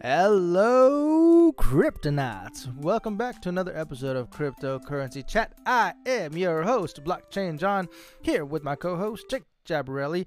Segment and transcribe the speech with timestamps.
[0.00, 2.72] Hello, Cryptonauts.
[2.76, 5.54] Welcome back to another episode of Cryptocurrency Chat.
[5.66, 7.88] I am your host, Blockchain John,
[8.22, 10.26] here with my co host, Jake Jabarelli,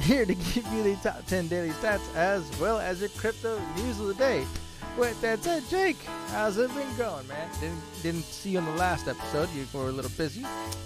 [0.00, 3.98] here to give you the top 10 daily stats as well as your crypto news
[3.98, 4.44] of the day.
[4.98, 5.96] With that said, Jake,
[6.28, 7.48] how's it been going, man?
[7.60, 9.48] Didn't, didn't see you in the last episode.
[9.54, 10.44] You were a little busy.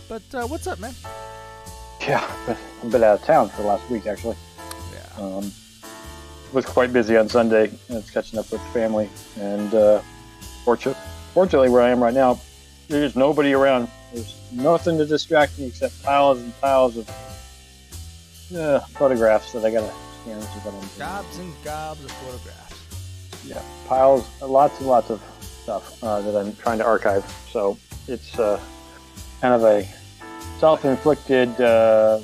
[0.09, 0.95] But uh, what's up, man?
[2.03, 4.37] Yeah, I've been out of town for the last week, actually.
[4.93, 5.25] Yeah.
[5.25, 5.51] Um,
[6.53, 7.71] was quite busy on Sunday.
[7.89, 9.09] and It's catching up with family,
[9.39, 10.01] and uh,
[10.65, 11.03] fortunately,
[11.35, 12.41] fortunately, where I am right now,
[12.89, 13.89] there's nobody around.
[14.13, 17.11] There's nothing to distract me except piles and piles of
[18.57, 20.37] uh, photographs that I gotta scan.
[20.39, 20.93] Which is what I'm doing.
[20.99, 23.45] Gobs and gobs of photographs.
[23.45, 27.25] Yeah, piles, lots and lots of stuff uh, that I'm trying to archive.
[27.51, 27.77] So
[28.09, 28.61] it's uh,
[29.41, 29.87] kind of a
[30.59, 32.21] self-inflicted uh,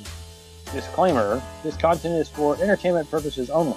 [0.73, 1.43] disclaimer.
[1.63, 3.77] This content is for entertainment purposes only.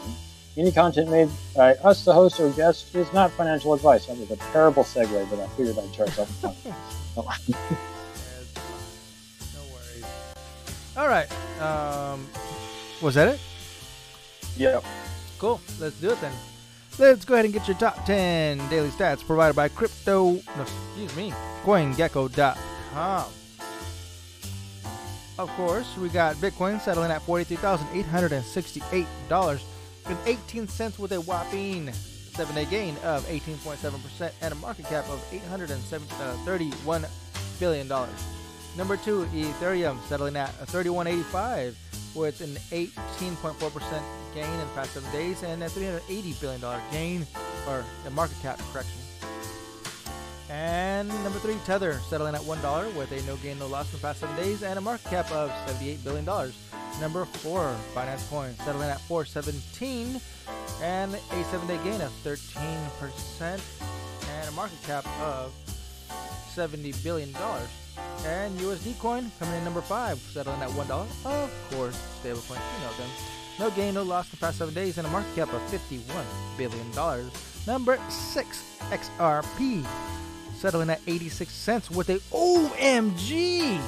[0.57, 4.05] Any content made by us, the host or guest, is not financial advice.
[4.05, 6.55] That was a terrible segue, but I figured I'd try something.
[7.15, 7.23] No
[9.71, 10.05] worries.
[10.97, 11.31] All right.
[11.61, 12.27] Um,
[13.01, 13.39] was that it?
[14.57, 14.81] yeah.
[15.39, 15.59] Cool.
[15.79, 16.31] Let's do it then.
[16.99, 20.33] Let's go ahead and get your top 10 daily stats provided by Crypto.
[20.33, 21.33] No, excuse me.
[21.63, 23.25] CoinGecko.com.
[25.37, 29.59] Of course, we got Bitcoin settling at $43,868
[30.07, 35.07] and 18 cents with a whopping seven day gain of 18.7% and a market cap
[35.09, 37.07] of $831 uh,
[37.59, 37.87] billion.
[38.77, 41.75] Number two, Ethereum settling at uh, 31.85
[42.13, 46.61] with an 18.4% gain in the past seven days and a $380 billion
[46.91, 47.25] gain,
[47.67, 49.04] or a market cap correction.
[50.49, 54.01] And number three, Tether settling at $1 with a no gain, no loss in the
[54.01, 56.25] past seven days and a market cap of $78 billion.
[57.01, 60.21] Number four, Binance Coin settling at 417
[60.81, 63.59] and a seven day gain of 13%
[64.29, 65.51] and a market cap of
[66.55, 67.33] $70 billion.
[68.25, 70.89] And USD coin coming in number five, settling at $1.
[71.25, 73.09] Of course, stablecoin, you know them.
[73.59, 76.01] No gain, no loss in the past seven days, and a market cap of $51
[76.57, 77.31] billion.
[77.65, 79.85] Number six, XRP,
[80.65, 83.79] settling at 86 cents with a OMG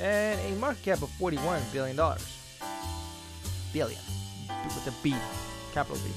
[0.00, 1.94] And a market cap of $41 billion.
[3.74, 4.00] Billion.
[4.64, 5.14] With a B.
[5.74, 6.10] Capital B.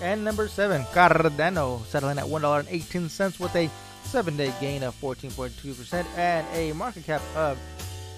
[0.00, 3.68] And number seven, Cardano, settling at $1.18 with a
[4.04, 7.58] seven day gain of 14.2% and a market cap of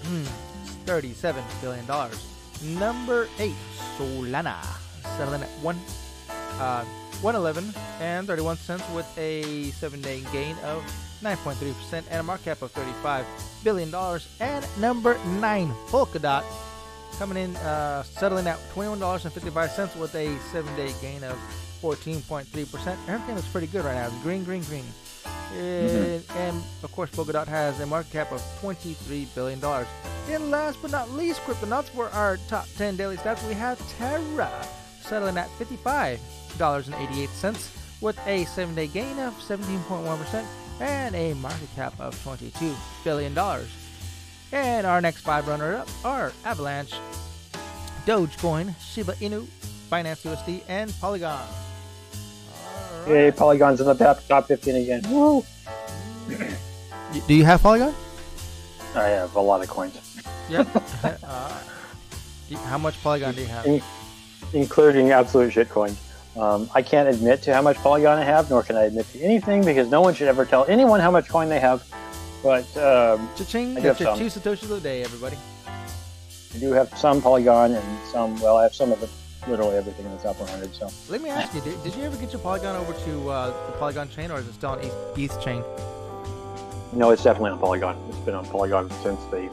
[0.03, 0.25] hmm,
[0.85, 1.85] $37 billion.
[2.79, 3.55] Number eight,
[3.97, 4.63] Solana,
[5.17, 5.79] settling at one,
[6.59, 6.83] uh,
[7.21, 10.83] 111 and 31 cents with a seven day gain of
[11.21, 13.25] 9.3% and a market cap of $35
[13.63, 13.93] billion.
[14.39, 16.43] And number nine, Polkadot,
[17.17, 21.37] coming in, uh, settling at $21.55 with a seven day gain of
[21.81, 22.97] 14.3%.
[23.07, 24.07] Everything looks pretty good right now.
[24.07, 24.85] It's green, green, green.
[25.55, 29.63] And, and of course, Polkadot has a market cap of $23 billion.
[30.29, 34.51] And last but not least, Cryptonauts, for our top 10 daily stats, we have Terra
[35.01, 37.71] settling at $55.88
[38.01, 40.45] with a 7 day gain of 17.1%
[40.81, 43.37] and a market cap of $22 billion.
[44.51, 46.93] And our next five runner up are Avalanche,
[48.05, 49.47] Dogecoin, Shiba Inu,
[49.91, 51.47] Binance USD, and Polygon.
[53.05, 53.35] All Yay, right.
[53.35, 55.01] Polygon's in the top, top 15 again.
[55.09, 55.43] Woo!
[57.27, 57.93] Do you have Polygon?
[58.95, 59.97] I have a lot of coins,
[60.49, 60.67] Yep.
[61.23, 61.59] uh,
[62.65, 63.65] how much Polygon do you have?
[63.65, 63.81] in-
[64.53, 65.97] including absolute shitcoins.
[66.37, 69.19] Um, I can't admit to how much Polygon I have, nor can I admit to
[69.21, 71.83] anything because no one should ever tell anyone how much coin they have.
[72.43, 73.77] But um, Cha-ching!
[73.77, 74.17] I do have some.
[74.17, 75.37] two satoshis of the day, everybody.
[75.67, 79.09] I do have some Polygon and some, well, I have some of it,
[79.47, 80.73] literally everything in the top 100.
[80.75, 83.47] So Let me ask you: Did, did you ever get your Polygon over to uh,
[83.67, 84.95] the Polygon chain, or is it still on East,
[85.33, 85.63] ETH chain?
[86.93, 87.97] No, it's definitely on Polygon.
[88.09, 89.49] It's been on Polygon since they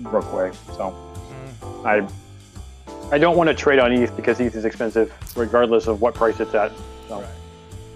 [0.00, 0.52] broke away.
[0.76, 0.94] So
[1.30, 1.86] Mm.
[1.86, 6.14] I I don't want to trade on ETH because ETH is expensive, regardless of what
[6.14, 6.70] price it's at.
[7.08, 7.24] So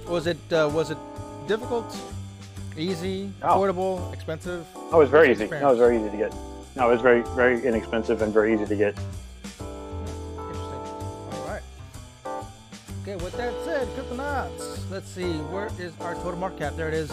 [0.08, 0.99] Was it uh, was it
[1.46, 1.94] difficult,
[2.76, 3.46] easy, Oh.
[3.49, 4.66] affordable, expensive?
[4.75, 5.50] Oh, it was very What's easy.
[5.50, 6.34] your That was very easy to get.
[6.76, 8.94] No, it was very very inexpensive and very easy to get.
[13.84, 14.90] That Cryptonauts.
[14.90, 16.76] Let's see, where is our total market cap?
[16.76, 17.10] There it is.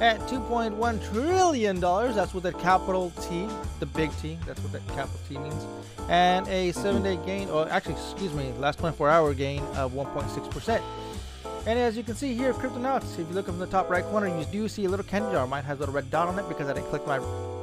[0.00, 1.80] At $2.1 trillion.
[1.80, 3.46] That's with a capital T,
[3.80, 4.38] the big T.
[4.46, 5.66] That's what that capital T means.
[6.08, 10.82] And a seven day gain, or actually, excuse me, last 24 hour gain of 1.6%.
[11.66, 14.04] And as you can see here, Cryptonauts, if you look up in the top right
[14.04, 15.46] corner, you do see a little candy jar.
[15.46, 17.18] Mine has a little red dot on it because I didn't collect my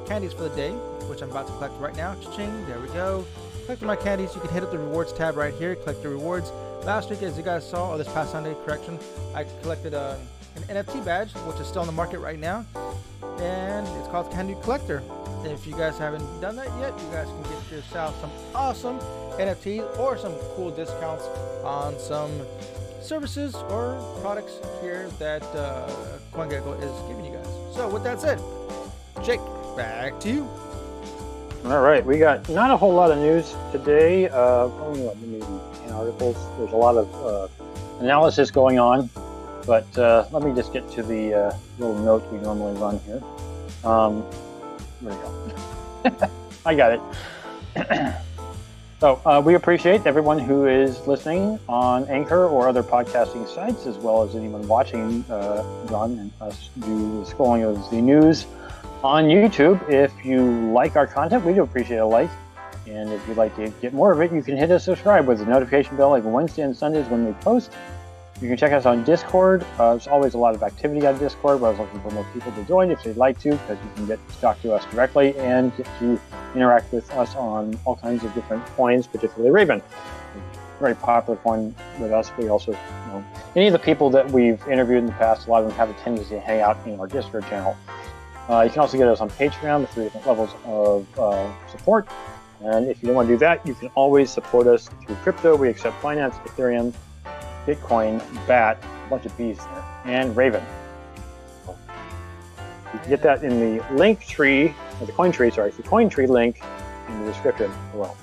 [0.08, 0.72] candies for the day,
[1.08, 2.16] which I'm about to collect right now.
[2.36, 3.26] Ching, there we go.
[3.66, 6.52] Collect my candies, you can hit up the rewards tab right here, collect the rewards.
[6.86, 9.00] Last week, as you guys saw, or this past Sunday, correction,
[9.34, 10.18] I collected uh,
[10.58, 12.66] an NFT badge, which is still on the market right now,
[13.40, 15.02] and it's called Candy Collector.
[15.46, 19.00] If you guys haven't done that yet, you guys can get yourself some awesome
[19.40, 21.24] NFTs or some cool discounts
[21.64, 22.30] on some
[23.02, 25.90] services or products here that uh,
[26.34, 27.48] CoinGecko is giving you guys.
[27.74, 28.42] So, with that said,
[29.24, 29.40] Jake,
[29.78, 30.50] back to you.
[31.64, 34.28] All right, we got not a whole lot of news today.
[34.28, 36.36] Uh, what, maybe 10 articles.
[36.58, 37.48] There's a lot of uh,
[38.00, 39.10] analysis going on,
[39.66, 43.22] but uh, let me just get to the uh, little note we normally run here.
[43.84, 44.26] Um,
[45.02, 46.30] there we go.
[46.66, 47.02] I got it.
[49.00, 53.98] so uh, we appreciate everyone who is listening on Anchor or other podcasting sites, as
[53.98, 58.46] well as anyone watching uh, John and us do the scrolling of the news
[59.04, 59.90] on YouTube.
[59.90, 62.30] If you like our content, we do appreciate a like.
[62.88, 65.40] And if you'd like to get more of it, you can hit a subscribe with
[65.40, 67.72] the notification bell like Wednesday and Sundays when we post.
[68.42, 69.66] You can check us on Discord.
[69.78, 71.62] Uh, there's always a lot of activity on Discord.
[71.62, 73.92] But I was looking for more people to join if they'd like to, because you
[73.96, 76.20] can get to talk to us directly and get to
[76.56, 79.82] interact with us on all kinds of different coins, particularly Raven.
[80.80, 82.32] Very popular coin with us.
[82.38, 82.78] We also, you
[83.08, 83.24] know,
[83.56, 85.90] any of the people that we've interviewed in the past, a lot of them have
[85.90, 87.78] a tendency to hang out in our Discord channel.
[88.50, 92.10] Uh, you can also get us on Patreon with three different levels of uh, support.
[92.62, 95.56] And if you don't want to do that, you can always support us through crypto.
[95.56, 96.94] We accept Binance, Ethereum,
[97.66, 100.64] Bitcoin, BAT, a bunch of B's there, and Raven.
[101.68, 106.10] You can get that in the link tree, or the coin tree, sorry, the coin
[106.10, 106.62] tree link
[107.10, 108.16] in the description well.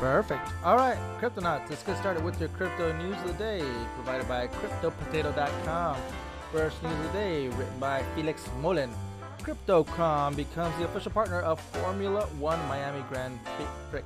[0.00, 0.48] Perfect.
[0.64, 3.62] All right, Cryptonauts, let's get started with your crypto news of the day,
[3.96, 5.96] provided by CryptoPotato.com.
[6.52, 8.90] First news of the day, written by Felix Molin.
[9.48, 13.38] Crypto.com becomes the official partner of Formula One Miami Grand
[13.90, 14.02] Prix.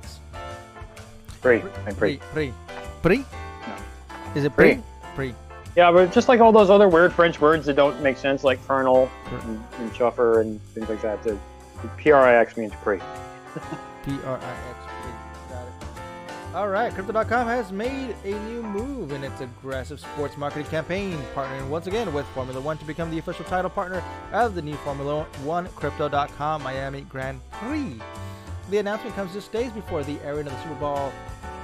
[1.41, 1.61] Free.
[1.85, 2.21] I'm free.
[2.31, 2.53] Prix.
[3.01, 3.17] Prix?
[3.17, 3.75] No.
[4.35, 4.75] Is it Prix.
[4.75, 4.83] Prix?
[5.15, 5.35] Prix.
[5.75, 8.65] Yeah, but just like all those other weird French words that don't make sense, like
[8.65, 11.37] kernel and, and chuffer and things like that, the,
[11.81, 12.99] the PRIX means free.
[14.05, 14.82] P-R-I-X.
[16.53, 21.67] All right, Crypto.com has made a new move in its aggressive sports marketing campaign, partnering
[21.67, 25.23] once again with Formula One to become the official title partner of the new Formula
[25.43, 27.99] One Crypto.com Miami Grand Prix.
[28.69, 31.11] The announcement comes just days before the airing of the Super Bowl.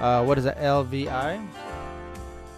[0.00, 0.56] Uh, what is it?
[0.56, 1.46] LVI,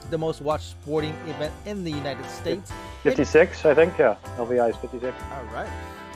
[0.09, 2.73] the most watched sporting event in the United States.
[3.03, 3.99] 56, I think.
[3.99, 5.15] Yeah, LVI is 56.
[5.33, 5.71] All right.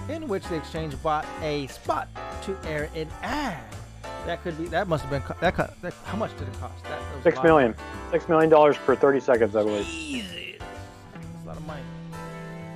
[0.09, 2.09] In which the exchange bought a spot
[2.45, 3.63] to air an ad.
[4.27, 4.67] That could be.
[4.67, 5.23] That must have been.
[5.41, 6.83] That, co- that how much did it cost?
[6.85, 7.75] That Six million.
[8.11, 9.87] Six million dollars per 30 seconds, I believe.
[9.87, 10.31] Jesus.
[11.13, 11.83] That's a lot of money.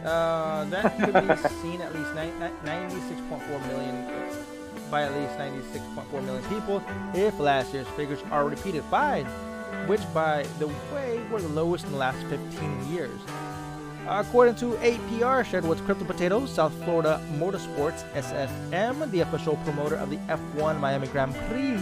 [0.04, 4.06] Uh, that could be seen at least nine- nine- 96.4 million
[4.90, 6.82] by at least 96.4 million people
[7.14, 9.22] if last year's figures are repeated by
[9.86, 13.20] which by the way were the lowest in the last 15 years.
[14.08, 20.10] According to APR shared with Crypto Potatoes, South Florida Motorsports SFM, the official promoter of
[20.10, 21.78] the F1 Miami Grand Prix,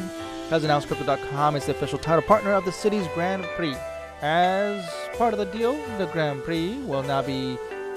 [0.51, 3.75] has announced Crypto.com is the official title partner of the city's Grand Prix.
[4.21, 4.85] As
[5.17, 7.57] part of the deal, the Grand Prix will now be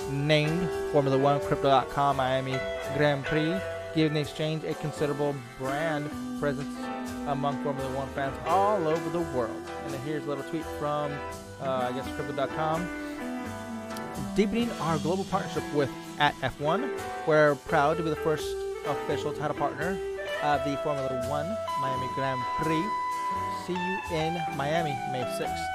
[0.10, 2.58] named Formula One Crypto.com Miami
[2.96, 3.56] Grand Prix,
[3.96, 6.78] giving the exchange a considerable brand presence
[7.28, 9.62] among Formula One fans all over the world.
[9.86, 11.12] And here's a little tweet from,
[11.62, 13.11] uh, I guess, Crypto.com.
[14.34, 16.90] Deepening our global partnership with at F1,
[17.28, 18.48] we're proud to be the first
[18.86, 20.00] official title partner
[20.42, 21.46] of the Formula One
[21.82, 22.82] Miami Grand Prix.
[23.68, 25.66] See you in Miami, May 6th.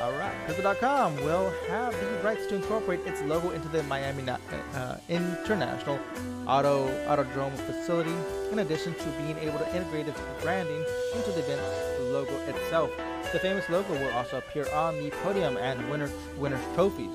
[0.00, 4.96] All right, Crypto.com will have the rights to incorporate its logo into the Miami uh,
[5.10, 6.00] International
[6.46, 8.14] Auto Autodrome facility,
[8.50, 10.82] in addition to being able to integrate its branding
[11.14, 12.90] into the event's logo itself.
[13.32, 17.14] The famous logo will also appear on the podium and winner winners trophies.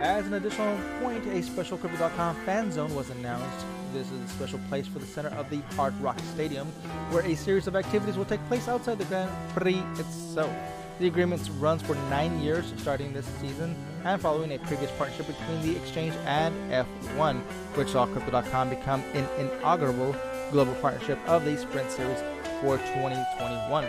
[0.00, 3.66] As an additional point, a special Crypto.com fan zone was announced.
[3.92, 6.68] This is a special place for the center of the Hard Rock Stadium,
[7.10, 10.52] where a series of activities will take place outside the Grand Prix itself.
[11.00, 13.74] The agreement runs for nine years, starting this season,
[14.04, 17.40] and following a previous partnership between the exchange and F1,
[17.76, 20.14] which saw Crypto.com become an inaugural
[20.52, 22.20] global partnership of the Sprint Series
[22.60, 23.84] for 2021.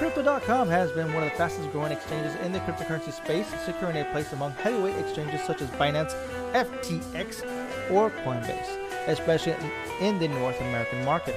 [0.00, 4.04] Crypto.com has been one of the fastest growing exchanges in the cryptocurrency space, securing a
[4.06, 6.14] place among heavyweight exchanges such as Binance,
[6.54, 7.42] FTX,
[7.90, 8.78] or Coinbase,
[9.08, 9.54] especially
[10.00, 11.36] in the North American markets.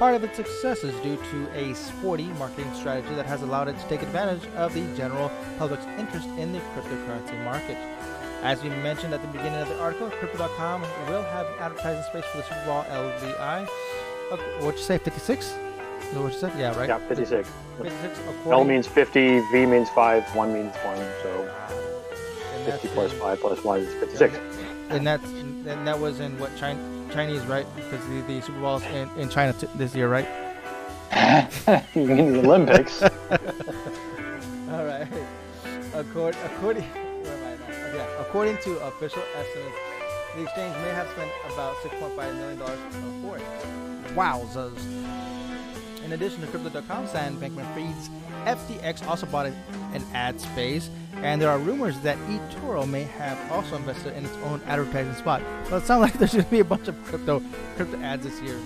[0.00, 3.78] Part of its success is due to a sporty marketing strategy that has allowed it
[3.78, 7.76] to take advantage of the general public's interest in the cryptocurrency market.
[8.42, 12.38] As we mentioned at the beginning of the article, Crypto.com will have advertising space for
[12.38, 13.68] the Super Bowl LVI.
[14.64, 15.54] What'd you say, 56?
[16.08, 16.52] Is that what you said?
[16.58, 16.88] Yeah, right?
[16.88, 17.48] Yeah, 56.
[17.82, 21.50] 56 L means 50, V means 5, 1 means 1, so
[22.54, 24.34] and 50 plus in- 5 plus 1 is 56.
[24.90, 26.80] And that's and that was in what China,
[27.12, 27.66] Chinese, right?
[27.76, 30.26] Because the, the Super Bowl's in, in China t- this year, right?
[31.94, 33.02] you mean the Olympics?
[34.72, 35.06] All right.
[35.94, 37.86] According, according, where am I now?
[37.88, 39.76] Okay, according to official estimates,
[40.36, 42.78] the exchange may have spent about 6.5 million dollars
[43.22, 44.14] for it.
[44.14, 44.78] Wowzers!
[46.08, 48.08] In addition to Crypto.com, Sam Bankman-Fried's
[48.46, 53.76] FTX also bought an ad space, and there are rumors that eToro may have also
[53.76, 55.42] invested in its own advertising spot.
[55.68, 57.42] So it sounds like there's going to be a bunch of crypto
[57.76, 58.56] crypto ads this year.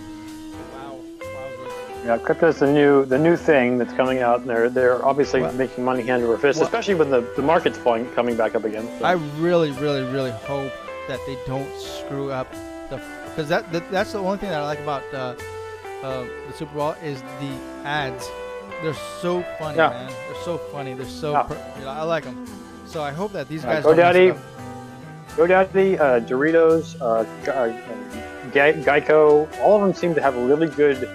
[0.73, 2.05] Wow, wowzers!
[2.07, 5.53] yeah, crypto's the new the new thing that's coming out, and they're they're obviously Well-
[5.55, 8.63] making money hand over fist, Well- especially when the, the market's falling, coming back up
[8.63, 8.87] again.
[9.01, 10.71] So, I really, really, really hope
[11.09, 12.53] that they don't screw up
[12.89, 15.35] the because that, that that's the only thing that I like about uh,
[16.03, 17.53] uh, the Super Bowl is the
[17.85, 18.29] ads.
[18.83, 19.91] They're so funny, Yeah.
[19.91, 20.07] man.
[20.09, 20.95] They're so funny.
[20.95, 21.43] They're so Yeah.
[21.43, 22.47] per- you know, I like them.
[22.87, 23.85] So I hope that these Yeah, guys.
[23.85, 24.39] it GoDaddy.
[25.37, 27.73] GoDaddy, uh, Doritos, uh, Ge- uh,
[28.53, 31.09] Geico, all of them seem to have really good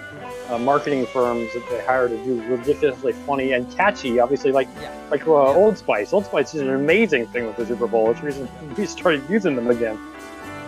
[0.50, 4.18] uh, marketing firms that they hire to do ridiculously funny and catchy.
[4.18, 4.88] Obviously, like Yeah.
[5.10, 6.12] like uh, Old Spice.
[6.14, 8.10] Old Spice is an amazing thing with the Super Bowl.
[8.10, 9.98] It's the reason we started using them again.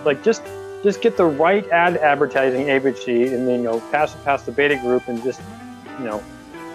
[0.04, 0.42] Like just
[0.82, 4.52] just get the right ad advertising agency and then you know pass it past the
[4.52, 5.40] beta group and just
[5.99, 6.22] you know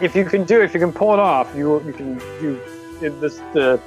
[0.02, 2.60] if you can do if you can pull it off, you you can do
[3.00, 3.80] this the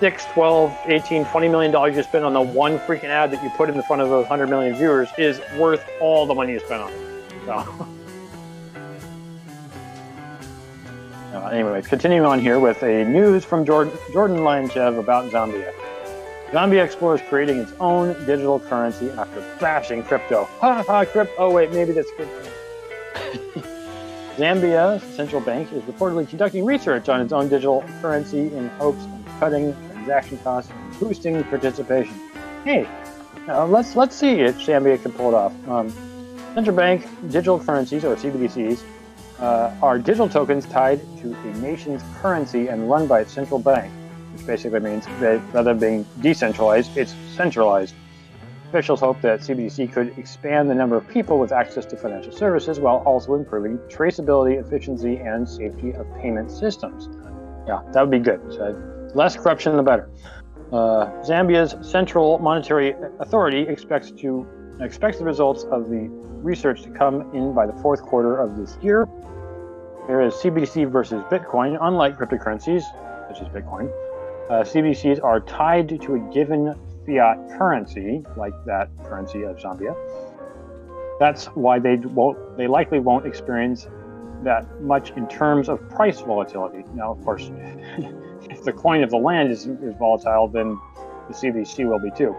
[0.00, 3.50] 6, 12, 18, 20 million dollars you spend on the one freaking ad that you
[3.50, 6.60] put in the front of those 100 million viewers is worth all the money you
[6.60, 6.98] spent on it.
[7.44, 7.52] So,
[11.38, 15.72] uh, anyway, continuing on here with a news from Jordan, Jordan Lyanchev about Zambia.
[16.54, 20.44] Zambia explores creating its own digital currency after bashing crypto.
[20.60, 21.34] Ha ha, crypto.
[21.36, 22.48] Oh, wait, maybe that's crypto.
[24.36, 29.40] Zambia's central bank is reportedly conducting research on its own digital currency in hopes of
[29.40, 32.14] cutting transaction costs and boosting participation.
[32.62, 32.88] Hey,
[33.48, 35.52] now let's let's see if Zambia can pull it off.
[35.68, 35.92] Um,
[36.54, 38.80] central bank digital currencies, or CBDCs,
[39.40, 43.92] uh, are digital tokens tied to a nation's currency and run by its central bank,
[44.42, 47.94] basically means that rather than being decentralized, it's centralized.
[48.68, 52.80] Officials hope that CBDC could expand the number of people with access to financial services
[52.80, 57.08] while also improving traceability, efficiency, and safety of payment systems.
[57.66, 58.40] Yeah, that would be good.
[58.52, 58.76] So
[59.14, 60.10] less corruption, the better.
[60.72, 64.46] Uh, Zambia's Central Monetary Authority expects to
[64.80, 66.08] expects the results of the
[66.42, 69.08] research to come in by the fourth quarter of this year.
[70.06, 71.78] There is CBDC versus Bitcoin.
[71.80, 72.82] Unlike cryptocurrencies,
[73.28, 73.90] such as Bitcoin,
[74.50, 76.74] uh, CBDCs are tied to a given
[77.06, 79.96] fiat currency, like that currency of Zambia.
[81.18, 83.88] That's why they won't, they likely won't experience
[84.42, 86.84] that much in terms of price volatility.
[86.94, 87.50] Now, of course,
[88.50, 90.78] if the coin of the land is, is volatile, then
[91.28, 92.36] the CBC will be too.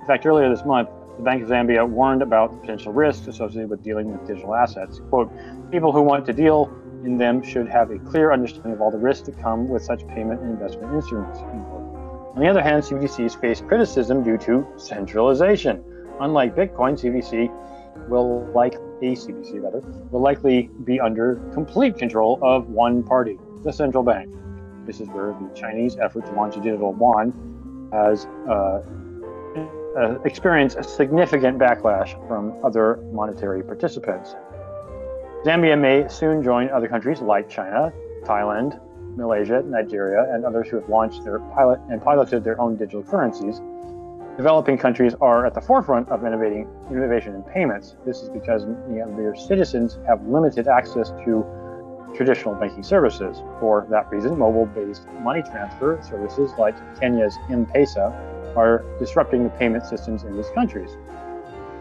[0.00, 3.82] In fact, earlier this month, the Bank of Zambia warned about potential risks associated with
[3.82, 5.00] dealing with digital assets.
[5.08, 5.30] Quote,
[5.70, 6.66] people who want to deal
[7.04, 10.06] in them should have a clear understanding of all the risks that come with such
[10.08, 11.38] payment and investment instruments.
[11.40, 15.84] On the other hand, CBDCs face criticism due to centralization.
[16.20, 19.16] Unlike Bitcoin, CBDC will like a
[19.60, 19.80] rather
[20.10, 24.34] will likely be under complete control of one party, the central bank.
[24.86, 28.80] This is where the Chinese effort to launch a digital yuan has uh,
[29.96, 34.34] uh, experienced a significant backlash from other monetary participants.
[35.44, 38.80] Zambia may soon join other countries like China, Thailand,
[39.14, 43.60] Malaysia, Nigeria, and others who have launched their pilot and piloted their own digital currencies.
[44.38, 47.94] Developing countries are at the forefront of innovating innovation in payments.
[48.06, 51.44] This is because you know, their citizens have limited access to
[52.16, 53.36] traditional banking services.
[53.60, 60.24] For that reason, mobile-based money transfer services like Kenya's M-Pesa are disrupting the payment systems
[60.24, 60.96] in these countries.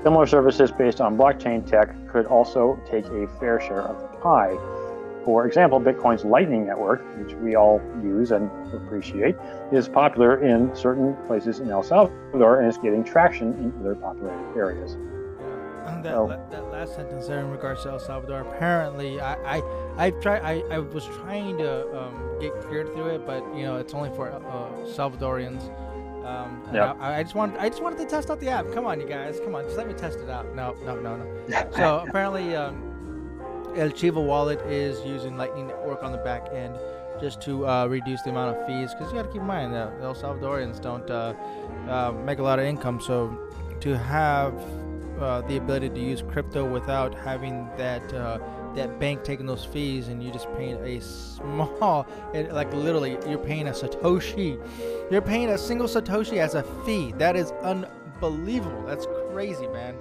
[0.04, 4.54] Similar services based on blockchain tech could also take a fair share of the pie.
[5.24, 9.38] For example, Bitcoin's Lightning Network, which we all use and appreciate,
[9.72, 14.58] is popular in certain places in El Salvador and is getting traction in other populated
[14.58, 14.96] areas.
[15.86, 16.26] And that, Oh.
[16.26, 19.62] la- that last sentence there in regards to El Salvador, apparently, I, I,
[19.98, 23.78] I tried, I, I was trying to um, get cleared through it, but you know,
[23.78, 24.40] it's only for uh,
[24.86, 25.72] Salvadorians.
[26.26, 26.94] Um, Yeah.
[27.00, 28.72] I, I just wanted, I just wanted to test out the app.
[28.74, 30.54] Come on, you guys, come on, just let me test it out.
[30.56, 31.70] No, no, no, no.
[31.76, 32.82] So apparently, um,
[33.76, 36.78] El Chivo wallet is using Lightning Network on the back end
[37.20, 38.94] just to uh, reduce the amount of fees.
[38.94, 41.34] Because you got to keep in mind that El Salvadorians don't uh,
[41.90, 43.38] uh, make a lot of income, so
[43.82, 44.54] to have
[45.20, 48.40] uh, the ability to use crypto without having that uh,
[48.76, 53.68] that bank taking those fees and you're just paying a small, like literally, you're paying
[53.68, 54.60] a satoshi.
[55.12, 57.14] You're paying a single satoshi as a fee.
[57.18, 58.84] That is unbelievable.
[58.86, 59.96] That's crazy, man.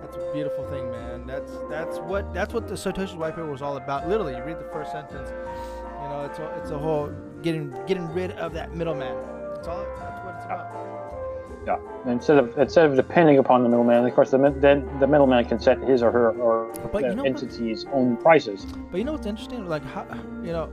[0.00, 1.26] That's a beautiful thing, man.
[1.26, 4.08] That's that's what that's what the Satoshi white paper was all about.
[4.08, 5.28] Literally, you read the first sentence.
[5.28, 9.14] You know, it's a, it's a whole getting getting rid of that middleman.
[9.54, 9.84] That's all.
[9.98, 11.17] That's what it's about.
[11.68, 11.76] Yeah.
[12.06, 15.58] Instead of instead of depending upon the middleman, of course, the then the middleman can
[15.60, 18.64] set his or her or But you know- entity's own prices.
[18.90, 19.68] But you know what's interesting?
[19.68, 20.06] Like, how,
[20.42, 20.70] you know,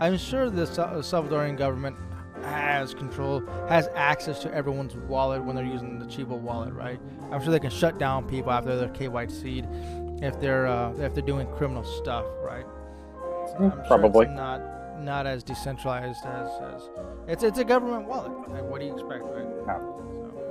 [0.00, 1.94] I'm sure the Sal- Salvadorian government
[2.42, 6.98] has control, has access to everyone's wallet when they're using the Chivo wallet, right?
[7.30, 9.66] I'm sure they can shut down people after they're KYC'd
[10.22, 12.66] if they're uh, if they're doing criminal stuff, right?
[13.50, 14.26] So Mm, sure probably.
[14.26, 14.60] it's not
[15.00, 16.88] not as decentralized as, as
[17.28, 18.32] it's it's a government wallet.
[18.50, 19.46] Like, what do you expect, right?
[19.66, 19.78] Yeah.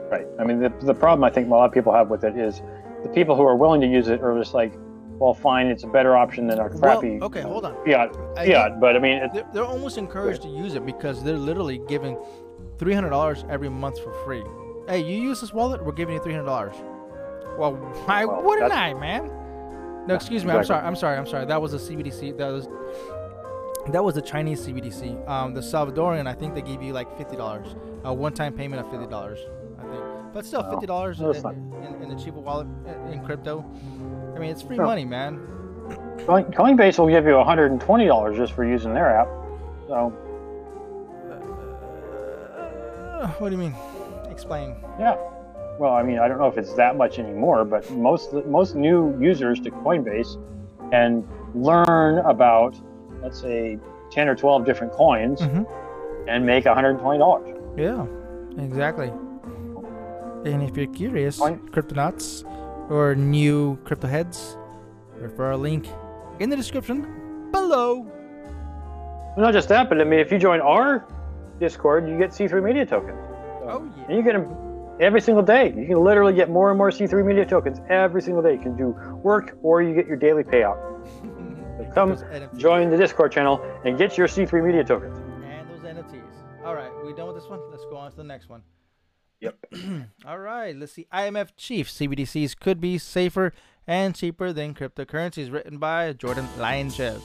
[0.10, 0.26] Right.
[0.40, 2.62] I mean, the, the problem I think a lot of people have with it is
[3.04, 4.74] the people who are willing to use it are just like,
[5.20, 7.74] well, fine, it's a better option than our well, crappy okay, hold on.
[7.86, 8.16] fiat.
[8.38, 12.18] I but I mean, they're, they're almost encouraged to use it because they're literally giving
[12.78, 14.44] three hundred dollars every month for free.
[14.88, 16.76] Hey, you use this wallet, we're giving you three hundred dollars.
[17.58, 17.74] Well,
[18.06, 19.32] why Well, wouldn't I, man?
[20.06, 20.56] No, excuse me.
[20.56, 20.58] exactly.
[20.58, 20.88] I'm sorry.
[20.88, 21.18] I'm sorry.
[21.18, 21.46] I'm sorry.
[21.46, 22.38] That was a CBDC.
[22.38, 22.68] That was
[23.92, 25.28] that was the Chinese CBDC.
[25.28, 28.92] Um, the Salvadorian, I think they gave you like fifty dollars, a one-time payment of
[28.92, 29.40] fifty dollars.
[29.80, 30.04] I think,
[30.34, 33.64] but still fifty dollars That's in, in, in the Chivo wallet uh, in crypto.
[34.36, 34.86] I mean, it's free Sure.
[34.86, 35.40] money, man.
[36.28, 39.28] Coinbase will give you $120 just for using their app.
[39.88, 40.14] So,
[43.22, 43.76] Uh, what do you mean?
[44.30, 44.76] Explain.
[45.00, 45.16] yeah.
[45.80, 49.16] Well, I mean, I don't know if it's that much anymore, but most most new
[49.20, 50.38] users to Coinbase
[50.92, 51.24] can
[51.56, 52.76] learn about,
[53.22, 53.78] let's say,
[54.12, 56.30] 10 or 12 different coins Mm-hmm.
[56.30, 57.78] and make $120.
[57.78, 58.06] Yeah,
[58.64, 59.12] exactly.
[60.46, 61.60] And if you're curious, Fine.
[61.70, 62.44] Cryptonauts
[62.90, 64.58] or new crypto heads,
[65.16, 65.88] refer a link
[66.40, 68.06] in the description below.
[69.38, 71.06] Not just that, but I mean, if you join our
[71.60, 73.18] Discord, you get C3 Media tokens.
[73.20, 74.48] Oh, so- Oh And you get them
[75.00, 75.74] every single day.
[75.76, 78.54] You can literally get more and more C3 Media tokens every single day.
[78.54, 78.90] You can do
[79.24, 80.78] work or you get your daily payout.
[81.94, 82.18] come
[82.58, 85.18] Join the Discord channel and get your C3 Media tokens.
[85.46, 86.22] And those NFTs.
[86.66, 87.60] All right, we done with this one?
[87.72, 88.62] Let's go on to the next one.
[89.40, 89.66] Yep.
[90.26, 91.08] All right, let's see.
[91.14, 93.54] IMF chief CBDCs could be safer
[93.86, 97.22] and cheaper than cryptocurrencies, written by Jordan Lyanchev.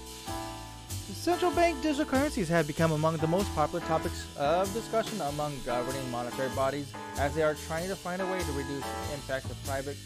[1.12, 6.10] Central bank digital currencies have become among the most popular topics of discussion among governing
[6.10, 9.64] monetary bodies as they are trying to find a way to reduce the impact of
[9.64, 9.96] private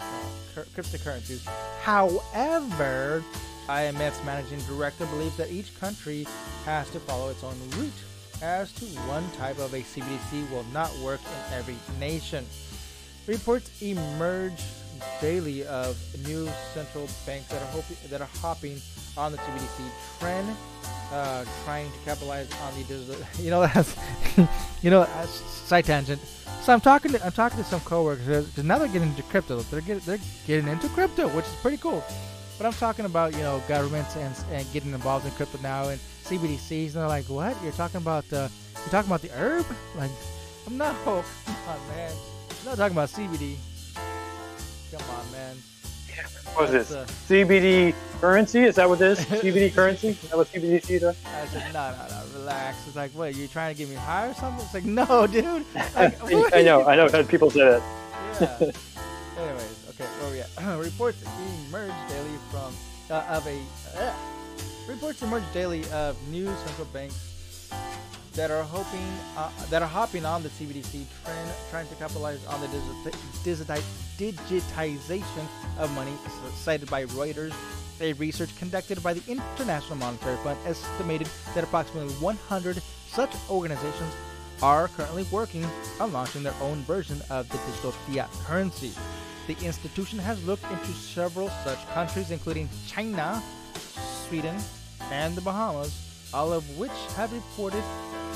[0.55, 1.47] cur- cryptocurrencies.
[1.83, 3.23] However,
[3.69, 6.27] IMF's managing director believes that each country
[6.65, 7.93] has to follow its own route
[8.43, 12.45] as to one type of a CBDC will not work in every nation.
[13.27, 14.63] Reports emerge
[15.21, 15.97] daily of
[16.27, 18.81] new central banks that are hoping that are hopping
[19.17, 20.57] on the CBDC trend,
[21.13, 23.27] uh, trying to capitalize on the.
[23.43, 23.97] You know, that's
[24.83, 26.21] you know, uh, side tangent.
[26.63, 29.61] So I'm talking to I'm talking to some coworkers because now they're getting into crypto.
[29.61, 32.05] They're getting they're getting into crypto, which is pretty cool.
[32.59, 36.01] But I'm talking about you know governments and and getting involved in crypto now and
[36.27, 37.57] CBDCs, and they're like, what?
[37.63, 39.67] You're talking about the you're talking about the herb?
[39.97, 40.11] Like,
[40.67, 42.13] I'm no, come on, man.
[42.61, 43.57] I'm not talking about CBD.
[44.93, 45.57] Come on, man.
[46.55, 47.45] What is That's, this?
[47.45, 48.65] CBD currency?
[48.65, 49.27] Is that what this is?
[49.27, 50.09] CBD currency?
[50.09, 51.17] Is that what CBDC does?
[51.27, 52.87] I said, no, no, no, relax.
[52.87, 53.35] It's like, what?
[53.35, 54.65] You're trying to get me high or something?
[54.65, 55.65] It's like, no, dude.
[55.75, 56.17] Like,
[56.55, 57.05] I know, I know.
[57.05, 57.83] I've had people say that.
[58.41, 58.71] Yeah.
[59.39, 60.79] Anyways, okay, where we at?
[60.79, 61.23] reports
[61.69, 62.73] emerge daily from
[63.11, 63.59] uh, of a
[63.99, 64.15] uh,
[64.89, 67.71] reports emerge daily of new central banks
[68.35, 72.61] that are hoping uh, that are hopping on the CBDC trend, trying to capitalize on
[72.61, 73.83] the digiti-
[74.19, 75.47] digitization
[75.79, 76.13] of money,
[76.55, 77.55] cited by Reuters.
[78.03, 84.13] A research conducted by the International Monetary Fund estimated that approximately 100 such organizations
[84.63, 85.65] are currently working
[85.99, 88.93] on launching their own version of the digital fiat currency.
[89.47, 93.43] The institution has looked into several such countries, including China,
[94.29, 94.57] Sweden,
[95.11, 97.83] and the Bahamas, all of which have reported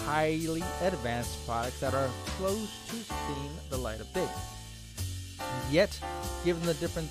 [0.05, 4.29] highly advanced products that are close to seeing the light of day.
[5.71, 5.99] Yet,
[6.45, 7.09] given the different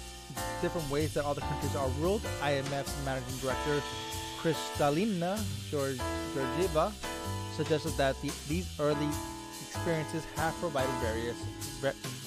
[0.61, 3.81] different ways that other countries are ruled, IMF's managing director
[4.41, 5.99] Kristalina Georg-
[6.33, 6.91] Georgieva
[7.55, 9.09] suggested that the, these early
[9.67, 11.35] experiences have provided various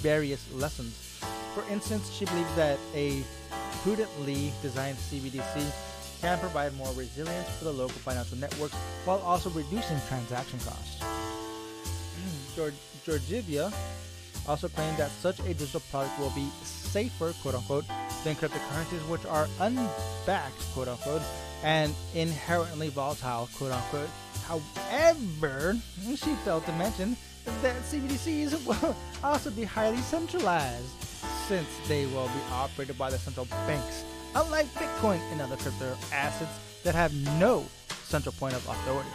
[0.01, 1.21] various lessons.
[1.55, 3.23] For instance, she believes that a
[3.83, 5.71] prudently designed CBDC
[6.23, 11.03] can provide more resilience for the local financial networks while also reducing transaction costs.
[12.57, 12.73] Mm,
[13.05, 13.75] Georgieva
[14.49, 17.85] also claimed that such a digital product will be safer, quote unquote,
[18.23, 21.23] than cryptocurrencies which are unbacked, quote unquote,
[21.65, 24.09] and inherently volatile, quote unquote.
[24.47, 25.77] However,
[26.15, 27.17] she failed to mention
[27.63, 30.87] that CBDCs will also be highly centralized
[31.49, 36.59] since they will be operated by the central banks, unlike Bitcoin and other crypto assets
[36.85, 39.11] that have no central point of authority.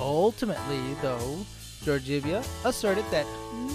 [0.00, 1.38] Ultimately, though,
[1.84, 3.26] Georgieva asserted that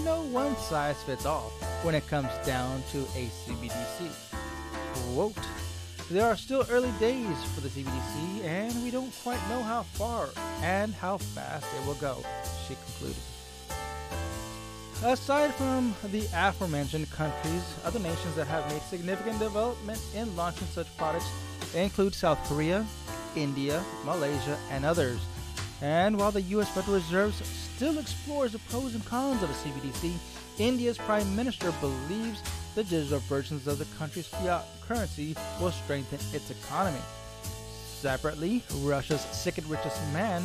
[0.04, 1.50] no one size fits all
[1.82, 4.10] when it comes down to a CBDC.
[5.14, 5.34] Quote,
[6.10, 10.28] there are still early days for the CBDC, and we don't quite know how far
[10.62, 12.22] and how fast it will go,
[12.68, 13.31] she concluded.
[15.04, 20.96] Aside from the aforementioned countries, other nations that have made significant development in launching such
[20.96, 21.28] products
[21.74, 22.86] include South Korea,
[23.34, 25.18] India, Malaysia, and others.
[25.80, 30.12] And while the US Federal Reserve still explores the pros and cons of a CBDC,
[30.58, 32.40] India's Prime Minister believes
[32.76, 37.02] the digital versions of the country's fiat currency will strengthen its economy.
[37.44, 40.44] Separately, Russia's second richest man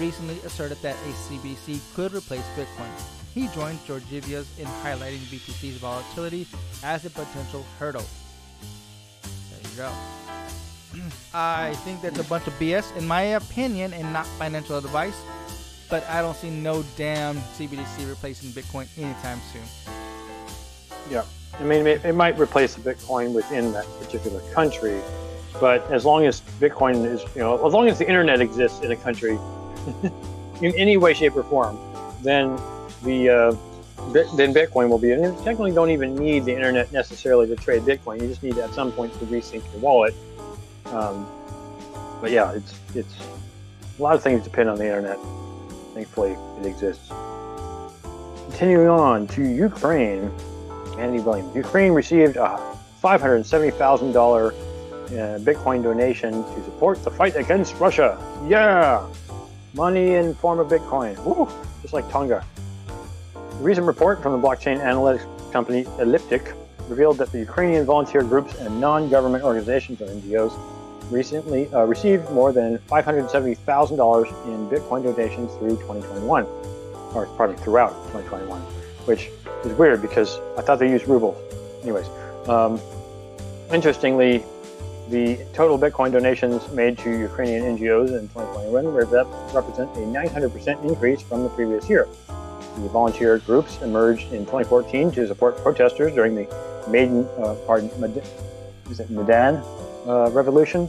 [0.00, 2.90] recently asserted that a CBDC could replace Bitcoin.
[3.34, 6.46] He joined Georgieva's in highlighting BTC's volatility
[6.82, 8.04] as a potential hurdle.
[9.50, 9.92] There you go.
[11.34, 15.20] I think that's a bunch of BS, in my opinion, and not financial advice.
[15.88, 19.62] But I don't see no damn CBDC replacing Bitcoin anytime soon.
[21.10, 21.24] Yeah,
[21.60, 25.00] I mean, it, it might replace the Bitcoin within that particular country,
[25.60, 28.90] but as long as Bitcoin is, you know, as long as the internet exists in
[28.90, 29.38] a country,
[30.62, 31.78] in any way, shape, or form,
[32.22, 32.56] then
[33.02, 33.56] the uh,
[34.12, 35.12] then Bitcoin will be.
[35.12, 38.20] And technically don't even need the internet necessarily to trade Bitcoin.
[38.20, 40.14] You just need at some point to resync your wallet.
[40.86, 41.26] Um,
[42.20, 43.14] but yeah, it's it's
[43.98, 45.18] a lot of things depend on the internet.
[45.94, 47.10] Thankfully, it exists.
[48.50, 50.30] Continuing on to Ukraine,
[50.98, 51.54] Andy Williams.
[51.54, 52.60] Ukraine received a
[53.02, 58.18] $570,000 uh, Bitcoin donation to support the fight against Russia.
[58.46, 59.06] Yeah!
[59.76, 61.22] Money in form of Bitcoin.
[61.22, 61.46] Woo!
[61.82, 62.42] Just like Tonga.
[63.36, 66.54] A recent report from the blockchain analytics company Elliptic
[66.88, 70.58] revealed that the Ukrainian volunteer groups and non-government organizations or NGOs
[71.10, 76.44] recently uh, received more than $570,000 in Bitcoin donations through 2021,
[77.14, 78.58] or probably throughout 2021,
[79.04, 79.28] which
[79.62, 81.36] is weird because I thought they used rubles.
[81.82, 82.08] Anyways,
[82.48, 82.80] um,
[83.70, 84.42] interestingly,
[85.08, 91.44] the total Bitcoin donations made to Ukrainian NGOs in 2021 represent a 900% increase from
[91.44, 92.08] the previous year.
[92.76, 96.46] The volunteer groups emerged in 2014 to support protesters during the
[96.88, 97.90] Maidan, uh, pardon,
[98.90, 99.62] is it Maidan
[100.06, 100.86] uh, revolution,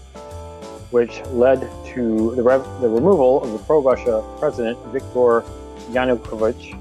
[0.91, 1.61] which led
[1.93, 5.43] to the, rev- the removal of the pro-Russia president Viktor
[5.91, 6.77] Yanukovych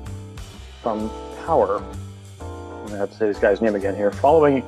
[0.82, 1.10] from
[1.44, 1.82] power.
[2.40, 4.10] I'm gonna have to say this guy's name again here.
[4.10, 4.62] Following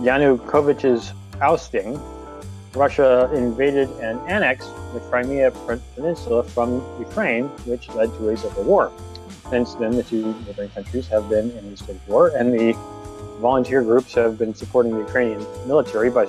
[0.00, 2.00] Yanukovych's ousting,
[2.74, 5.50] Russia invaded and annexed the Crimea
[5.94, 8.90] Peninsula from Ukraine, which led to a civil war.
[9.50, 12.72] Since then, the two neighboring countries have been in a state of war, and the
[13.40, 16.24] volunteer groups have been supporting the Ukrainian military by,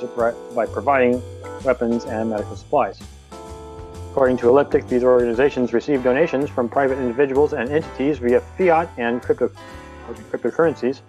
[0.56, 1.22] by providing
[1.64, 3.00] weapons and medical supplies.
[4.12, 9.22] According to Elliptic, these organizations receive donations from private individuals and entities via fiat and
[9.22, 9.50] crypto,
[10.30, 11.02] cryptocurrencies.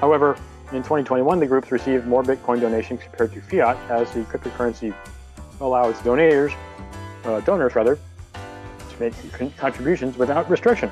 [0.00, 0.36] However,
[0.72, 4.92] in 2021, the groups received more Bitcoin donations compared to fiat, as the cryptocurrency
[5.60, 6.52] allows donors,
[7.24, 7.98] uh, donors rather,
[8.34, 9.14] to make
[9.56, 10.90] contributions without restriction.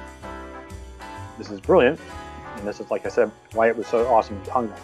[1.38, 1.98] This is brilliant,
[2.56, 4.76] and this is, like I said, why it was so awesome in Tonga.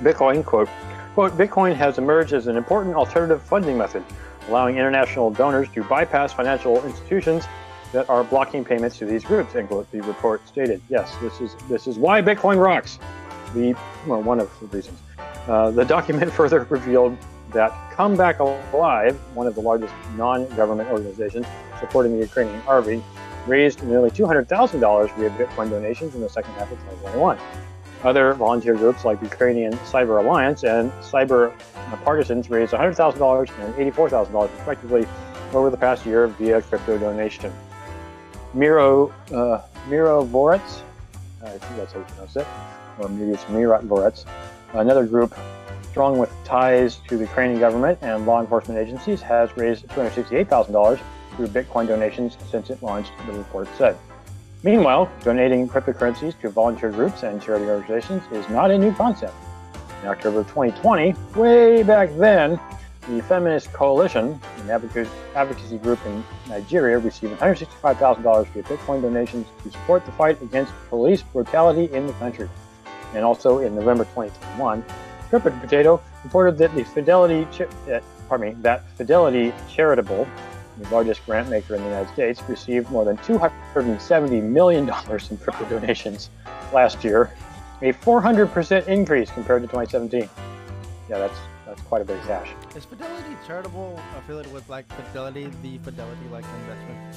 [0.00, 0.68] Bitcoin, quote,
[1.14, 4.02] quote, Bitcoin has emerged as an important alternative funding method,
[4.48, 7.44] allowing international donors to bypass financial institutions
[7.92, 10.80] that are blocking payments to these groups, end quote, the report stated.
[10.88, 12.98] Yes, this is this is why Bitcoin rocks.
[13.56, 13.74] The
[14.06, 14.98] well, one of the reasons.
[15.48, 17.16] Uh, the document further revealed
[17.52, 21.46] that Come Back Alive, one of the largest non-government organizations
[21.80, 23.02] supporting the Ukrainian army,
[23.46, 27.38] raised nearly $200,000 via Bitcoin donations in the second half of 2021.
[28.04, 31.54] Other volunteer groups like Ukrainian Cyber Alliance and Cyber
[32.04, 35.06] Partisans raised $100,000 and $84,000 respectively
[35.54, 37.50] over the past year via crypto donation.
[38.52, 40.82] Miro, uh, Miro Vorets,
[41.42, 42.46] I think that's how you pronounce it,
[42.98, 44.24] or maybe it's Mirat Vorets,
[44.74, 45.34] another group
[45.90, 51.00] strong with ties to the Ukrainian government and law enforcement agencies, has raised $268,000
[51.36, 53.96] through Bitcoin donations since it launched, the report said.
[54.62, 59.32] Meanwhile, donating cryptocurrencies to volunteer groups and charity organizations is not a new concept.
[60.02, 62.60] In October of 2020, way back then,
[63.08, 64.70] the Feminist Coalition, an
[65.34, 71.22] advocacy group in Nigeria, received $165,000 via Bitcoin donations to support the fight against police
[71.22, 72.48] brutality in the country.
[73.14, 74.84] And also in November 2021,
[75.30, 77.46] CryptoPotato reported that the Fidelity,
[77.90, 80.26] uh, pardon me, that Fidelity Charitable,
[80.78, 85.64] the largest grant maker in the United States, received more than $270 million in crypto
[85.68, 86.30] donations
[86.72, 87.32] last year,
[87.82, 90.28] a 400% increase compared to 2017.
[91.08, 92.50] Yeah, that's that's quite a bit of cash.
[92.76, 97.16] Is Fidelity charitable affiliated with like Fidelity, the Fidelity like investment?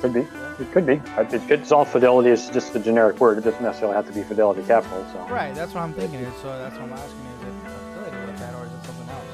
[0.00, 0.20] Could be.
[0.20, 1.00] It could be.
[1.18, 3.38] It all Fidelity is just a generic word.
[3.38, 5.04] It doesn't necessarily have to be Fidelity Capital.
[5.12, 5.18] So.
[5.28, 5.54] Right.
[5.54, 6.24] That's what I'm thinking.
[6.42, 7.18] So that's what I'm asking.
[7.18, 7.54] Is it
[7.92, 9.24] affiliated with that, or is it something else?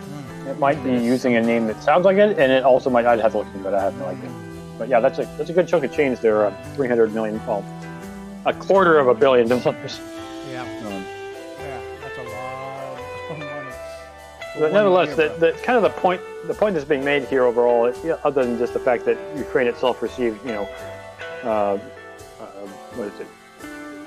[0.00, 0.48] Hmm.
[0.48, 3.06] It might be using a name that sounds like it, and it also might.
[3.06, 3.74] I'd have to look into it.
[3.74, 4.30] I have no idea.
[4.78, 6.46] But yeah, that's a that's a good chunk of change there.
[6.46, 7.44] Uh, 300 million.
[7.46, 7.64] Well,
[8.44, 10.00] a quarter of a billion dollars.
[14.58, 17.92] But nonetheless, the, the, kind of the point the point that's being made here overall,
[18.24, 20.68] other than just the fact that Ukraine itself received, you know,
[21.42, 21.78] uh, uh,
[22.94, 23.26] what is it?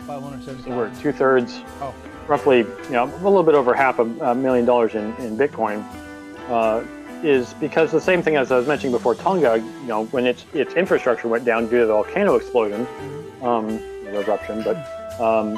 [0.08, 0.72] Five hundred seventy.
[0.72, 1.94] We're two thirds, oh.
[2.28, 5.86] roughly, you know, a little bit over half a, a million dollars in, in Bitcoin,
[6.50, 6.84] uh,
[7.24, 10.46] is because the same thing as I was mentioning before, Tonga, you know, when its
[10.54, 13.46] its infrastructure went down due to the volcano explosion, mm-hmm.
[13.46, 13.70] um,
[14.08, 14.78] eruption, but
[15.22, 15.56] um,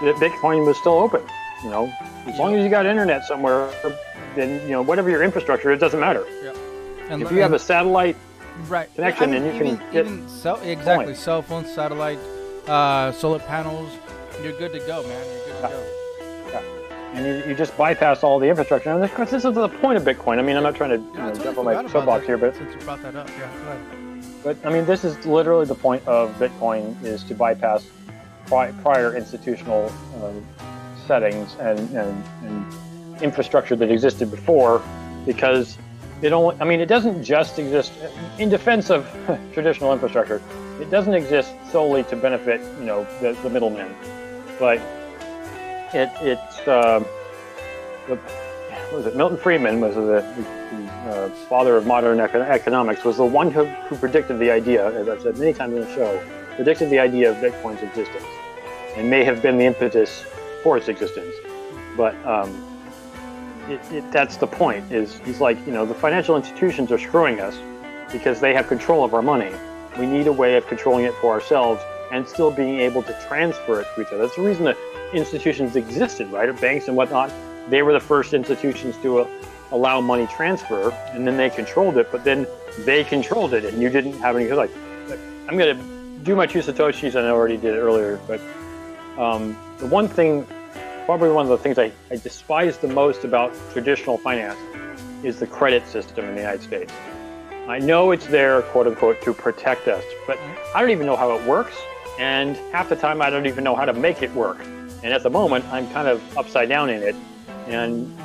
[0.00, 1.22] Bitcoin was still open.
[1.64, 1.92] You know,
[2.26, 3.70] as long as you got internet somewhere,
[4.36, 6.26] then you know whatever your infrastructure, it doesn't matter.
[6.42, 6.52] Yeah.
[7.08, 8.16] And, if you have a satellite
[8.68, 8.94] right.
[8.94, 11.16] connection, I mean, then you even, can get even cell, exactly point.
[11.16, 12.18] cell phones, satellite,
[12.66, 13.90] uh, solar panels.
[14.42, 15.26] You're good to go, man.
[15.26, 16.50] You're good to go.
[16.50, 17.18] Yeah.
[17.18, 18.90] And you, you, just bypass all the infrastructure.
[18.90, 20.38] And of course, this is the point of Bitcoin.
[20.38, 22.74] I mean, I'm not trying to you know, jump on my soapbox here, but since
[22.74, 23.78] you brought that up, yeah,
[24.42, 27.88] But I mean, this is literally the point of Bitcoin is to bypass
[28.46, 29.90] prior institutional
[30.22, 30.44] um,
[31.06, 34.82] settings and, and, and infrastructure that existed before
[35.26, 35.78] because
[36.22, 37.92] it only i mean it doesn't just exist
[38.38, 39.06] in defense of
[39.52, 40.40] traditional infrastructure
[40.80, 43.94] it doesn't exist solely to benefit you know the, the middlemen.
[44.58, 44.78] But
[45.92, 47.04] it it's uh,
[48.08, 48.18] the,
[48.92, 49.16] was it?
[49.16, 53.96] Milton friedman was the, the uh, father of modern economics was the one who, who
[53.96, 56.22] predicted the idea as i've said many times in the show
[56.56, 58.24] predicted the idea of bitcoin's existence
[58.96, 60.24] and may have been the impetus
[60.64, 61.34] for its existence.
[61.96, 62.50] But um,
[63.68, 64.90] it, it, that's the point.
[64.90, 67.56] Is he's like, you know, the financial institutions are screwing us
[68.10, 69.52] because they have control of our money.
[69.98, 73.80] We need a way of controlling it for ourselves and still being able to transfer
[73.80, 74.18] it to each other.
[74.18, 74.76] That's the reason that
[75.12, 76.60] institutions existed, right?
[76.60, 77.30] Banks and whatnot.
[77.68, 79.28] They were the first institutions to uh,
[79.70, 82.10] allow money transfer, and then they controlled it.
[82.10, 82.46] But then
[82.80, 84.50] they controlled it, and you didn't have any.
[84.50, 84.70] Like,
[85.48, 85.74] I'm to
[86.22, 88.40] do my two satoshis, I already did it earlier, but
[89.18, 90.46] um, the one thing,
[91.06, 94.58] probably one of the things I, I despise the most about traditional finance
[95.24, 96.92] is the credit system in the United States.
[97.68, 100.38] I know it's there, quote unquote, to protect us, but
[100.74, 101.74] I don't even know how it works.
[102.18, 104.60] And half the time, I don't even know how to make it work.
[105.02, 107.16] And at the moment, I'm kind of upside down in it.
[107.66, 108.16] And,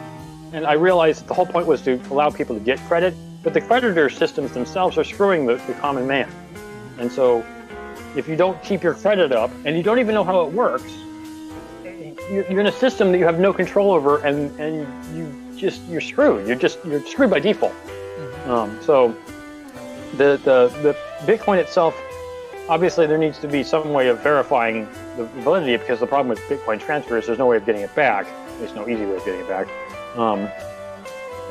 [0.54, 3.62] and I realized the whole point was to allow people to get credit, but the
[3.62, 6.30] creditor systems themselves are screwing the, the common man.
[6.98, 7.46] And so
[8.20, 10.92] if you don't keep your credit up and you don't even know how it works,
[12.30, 14.86] you're in a system that you have no control over, and and
[15.18, 16.48] you just you're screwed.
[16.48, 17.74] You're just you're screwed by default.
[17.74, 18.52] Mm-hmm.
[18.52, 19.16] Um, so
[20.18, 22.00] the the the Bitcoin itself,
[22.68, 26.40] obviously, there needs to be some way of verifying the validity because the problem with
[26.42, 28.28] Bitcoin transfer is there's no way of getting it back.
[28.60, 29.68] There's no easy way of getting it back.
[30.18, 30.50] Um,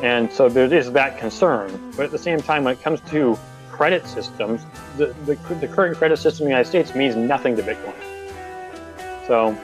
[0.02, 1.92] and so there is that concern.
[1.96, 3.36] But at the same time, when it comes to
[3.78, 7.62] credit systems, the, the, the current credit system in the United States means nothing to
[7.62, 7.94] Bitcoin.
[9.28, 9.56] So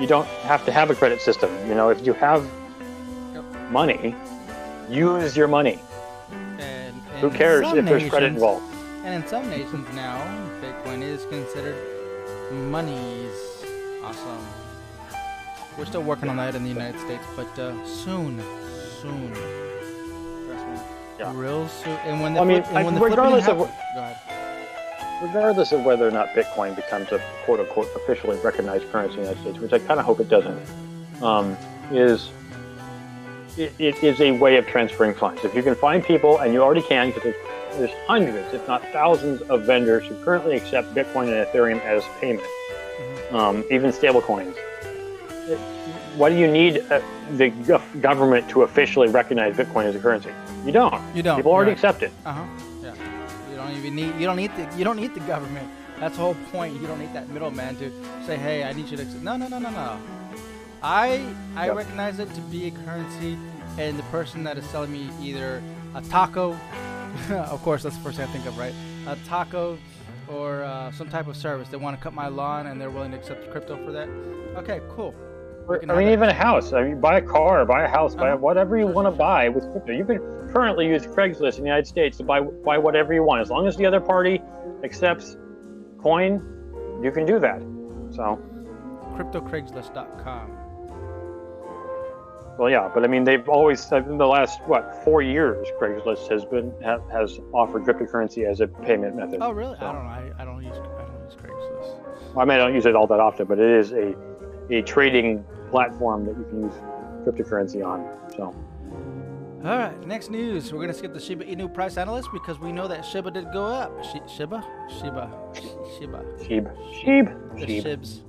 [0.00, 1.50] you don't have to have a credit system.
[1.68, 2.44] You know, if you have
[3.32, 3.44] yep.
[3.70, 4.16] money,
[4.88, 5.78] use your money.
[6.32, 8.64] And, and Who cares if there's nations, credit involved?
[9.04, 10.18] And in some nations now,
[10.60, 11.78] Bitcoin is considered
[12.52, 13.64] money's
[14.02, 14.44] awesome.
[15.78, 18.42] We're still working on that in the United States, but uh, soon,
[19.00, 19.59] soon.
[21.20, 21.32] Yeah.
[21.36, 21.92] Real soon.
[22.06, 23.70] And when the I mean, flip, when the regardless of
[25.22, 29.28] regardless of whether or not Bitcoin becomes a quote unquote officially recognized currency in the
[29.28, 30.58] United States, which I kind of hope it doesn't,
[31.22, 31.58] um,
[31.92, 32.30] is
[33.58, 35.44] it, it is a way of transferring funds.
[35.44, 37.36] If you can find people, and you already can, because there's,
[37.76, 42.46] there's hundreds, if not thousands, of vendors who currently accept Bitcoin and Ethereum as payment,
[42.46, 43.36] mm-hmm.
[43.36, 44.56] um, even stablecoins.
[46.16, 47.00] Why do you need uh,
[47.36, 47.50] the
[48.00, 50.30] government to officially recognize Bitcoin as a currency?
[50.64, 51.00] You don't.
[51.14, 51.36] You don't.
[51.36, 51.76] People already right.
[51.78, 52.12] accept it.
[52.24, 52.44] Uh huh.
[52.82, 52.94] Yeah.
[53.50, 54.14] You don't even need.
[54.16, 54.68] You don't need the.
[54.76, 55.68] You don't need the government.
[55.98, 56.80] That's the whole point.
[56.80, 57.90] You don't need that middleman to
[58.26, 59.22] say, "Hey, I need you to." Accept.
[59.22, 59.98] No, no, no, no, no.
[60.82, 61.24] I
[61.56, 61.76] I Yep.
[61.76, 63.38] recognize it to be a currency,
[63.78, 65.62] and the person that is selling me either
[65.94, 66.56] a taco,
[67.30, 68.74] of course that's the first thing I think of, right?
[69.06, 69.78] A taco,
[70.28, 71.68] or uh, some type of service.
[71.68, 74.08] They want to cut my lawn, and they're willing to accept crypto for that.
[74.56, 75.14] Okay, cool.
[75.88, 76.72] I mean, even a house.
[76.72, 78.38] I mean, buy a car, buy a house, buy Uh-huh.
[78.38, 79.92] whatever you want to buy with crypto.
[79.92, 80.18] You can
[80.52, 83.66] currently use Craigslist in the United States to buy buy whatever you want, as long
[83.66, 84.42] as the other party
[84.84, 85.36] accepts
[86.02, 86.42] coin.
[87.02, 87.60] You can do that.
[88.10, 88.38] So,
[89.16, 90.56] CryptoCraigslist.com.
[92.58, 92.90] well, yeah.
[92.92, 96.98] But I mean, they've always in the last what four years, Craigslist has been ha,
[97.12, 99.38] has offered cryptocurrency as a payment method.
[99.40, 99.76] Oh, really?
[99.78, 100.10] So- I don't know.
[100.10, 102.36] I, I don't use I don't use Craigslist.
[102.36, 104.14] I mean, I don't use it all that often, but it is a
[104.70, 106.74] a trading platform that you can use
[107.24, 108.06] cryptocurrency on.
[108.36, 108.54] So,
[109.64, 110.72] All right, next news.
[110.72, 113.64] We're gonna skip the Shiba Inu price analyst because we know that Shiba did go
[113.64, 113.92] up.
[114.04, 114.64] Shi Shiba,
[114.98, 115.30] Shiba,
[115.98, 116.66] Shiba, sheep,
[117.02, 117.84] sheep, the sheep.
[117.84, 118.20] Shibs.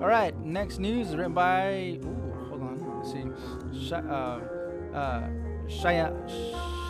[0.00, 1.98] All right, next news is written by.
[2.04, 2.98] Ooh, hold on.
[2.98, 3.86] Let's see.
[3.88, 4.40] Sh- uh,
[4.94, 5.28] uh,
[5.68, 6.12] Shaya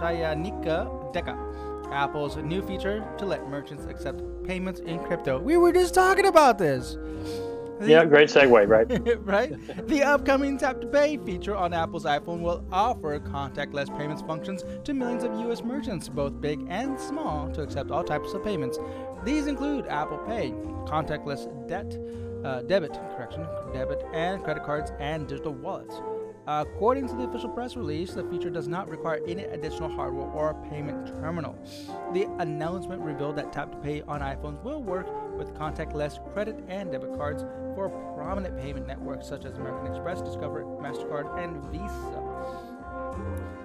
[0.01, 1.93] Shayanika Deka.
[1.93, 5.39] Apple's new feature to let merchants accept payments in crypto.
[5.39, 6.97] We were just talking about this.
[7.81, 8.87] The- Yeah, great segue, right?
[9.25, 9.89] right?
[9.89, 14.95] The upcoming Tap to Pay feature on Apple's iPhone will offer contactless payments functions to
[14.95, 18.79] millions of US merchants, both big and small, to accept all types of payments.
[19.25, 20.51] These include Apple Pay,
[20.87, 21.97] contactless debt,
[22.45, 25.97] uh, debit, correction, debit and credit cards, and digital wallets.
[26.47, 30.53] According to the official press release, the feature does not require any additional hardware or
[30.69, 31.57] payment terminal.
[32.13, 36.93] The announcement revealed that Tap to Pay on iPhones will work with contactless credit and
[36.93, 42.35] debit cards for prominent payment networks such as American Express, Discover, MasterCard, and Visa.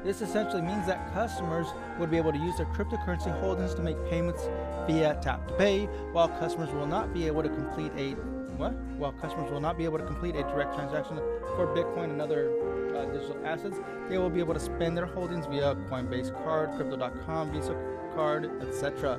[0.02, 1.68] This essentially means that customers
[2.00, 4.48] would be able to use their cryptocurrency holdings to make payments
[4.88, 8.16] via Tap to Pay, while customers will not be able to complete a
[8.60, 8.74] what?
[8.98, 11.18] While customers will not be able to complete a direct transaction
[11.56, 12.52] for Bitcoin and other
[12.96, 13.78] uh, digital assets,
[14.10, 17.76] they will be able to spend their holdings via Coinbase card, Crypto.com, Visa
[18.14, 19.18] card, etc.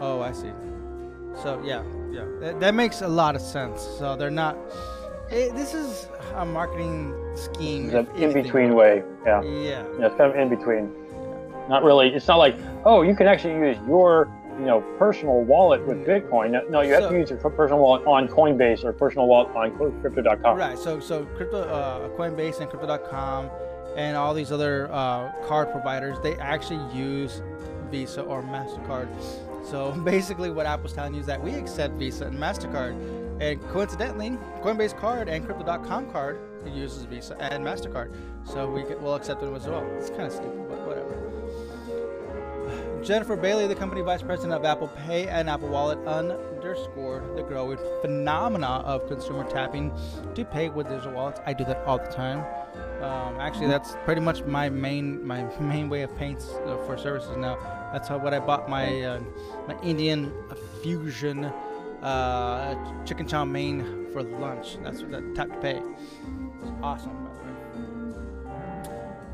[0.00, 0.52] Oh, I see.
[1.42, 3.82] So yeah, yeah, that, that makes a lot of sense.
[3.98, 4.56] So they're not.
[5.30, 7.90] It, this is a marketing scheme.
[7.90, 9.02] It's an in between way.
[9.24, 9.42] Yeah.
[9.42, 9.86] Yeah.
[9.98, 10.92] Yeah, it's kind of in between.
[11.68, 12.08] Not really.
[12.08, 16.68] It's not like, oh, you can actually use your, you know, personal wallet with Bitcoin.
[16.70, 19.70] No, you have So- to use your personal wallet on Coinbase or personal wallet on
[20.00, 20.56] Crypto.com.
[20.56, 20.78] Right.
[20.78, 23.50] So so crypto, uh, Coinbase and Crypto.com,
[23.96, 27.42] and all these other uh, card providers, they actually use
[27.90, 29.08] Visa or Mastercard.
[29.64, 32.94] So basically, what Apple's telling you is that we accept Visa and Mastercard,
[33.40, 38.12] and coincidentally, Coinbase card and Crypto.com card uses Visa and Mastercard.
[38.44, 38.68] So
[39.00, 39.84] we'll accept them as well.
[39.98, 41.21] It's kind of stupid, but whatever.
[43.02, 47.76] Jennifer Bailey, the company vice president of Apple Pay and Apple Wallet, underscored the growing
[48.00, 49.92] phenomena of consumer tapping
[50.36, 51.40] to pay with digital wallets.
[51.44, 52.44] I do that all the time.
[53.02, 57.36] Um, actually, that's pretty much my main my main way of paying uh, for services
[57.36, 57.56] now.
[57.92, 59.20] That's how what I bought my uh,
[59.66, 60.32] my Indian
[60.80, 61.46] fusion
[62.02, 64.78] uh, chicken chow mein for lunch.
[64.84, 65.82] That's what that tap to pay.
[66.62, 67.28] It's awesome.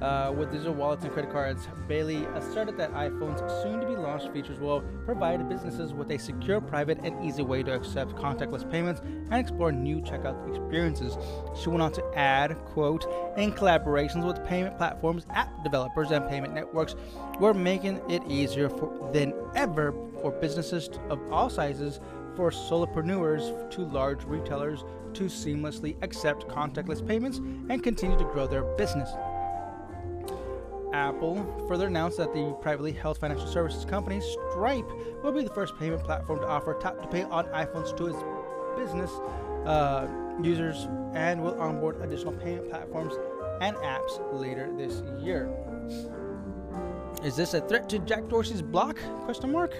[0.00, 4.32] Uh, with digital wallets and credit cards, Bailey asserted that iPhone's soon to be launched
[4.32, 9.00] features will provide businesses with a secure, private, and easy way to accept contactless payments
[9.00, 11.18] and explore new checkout experiences.
[11.60, 13.06] She went on to add, quote,
[13.36, 16.94] in collaborations with payment platforms, app developers, and payment networks,
[17.40, 21.98] we're making it easier for, than ever for businesses of all sizes,
[22.36, 28.62] for solopreneurs to large retailers to seamlessly accept contactless payments and continue to grow their
[28.76, 29.10] business.
[30.92, 34.88] Apple further announced that the privately held financial services company Stripe
[35.22, 38.18] will be the first payment platform to offer tap to pay on iPhones to its
[38.76, 39.10] business
[39.66, 40.06] uh,
[40.42, 43.14] users and will onboard additional payment platforms
[43.60, 45.50] and apps later this year.
[47.24, 48.98] Is this a threat to Jack Dorsey's block?
[49.24, 49.74] Question mark.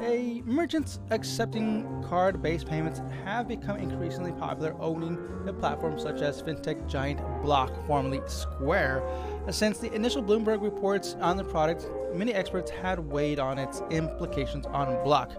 [0.00, 6.88] A merchants accepting card-based payments have become increasingly popular, owning the platforms such as fintech
[6.88, 9.02] giant Block, formerly Square.
[9.50, 14.66] Since the initial Bloomberg reports on the product, many experts had weighed on its implications
[14.66, 15.32] on Block.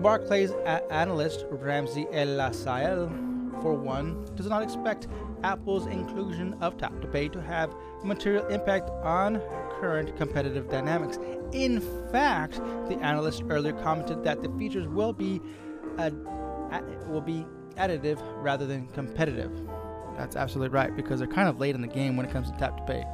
[0.00, 0.52] Barclays
[0.90, 3.10] analyst Ramsey El-Assal,
[3.60, 5.08] for one, does not expect
[5.42, 9.40] Apple's inclusion of Tap to Pay to have material impact on
[9.80, 11.18] current competitive dynamics.
[11.52, 11.80] In
[12.12, 12.56] fact,
[12.88, 15.40] the analyst earlier commented that the features will be
[15.98, 16.16] ad-
[16.70, 17.46] ad- will be
[17.76, 19.50] additive rather than competitive.
[20.16, 22.56] That's absolutely right because they're kind of late in the game when it comes to
[22.58, 23.04] Tap to Pay.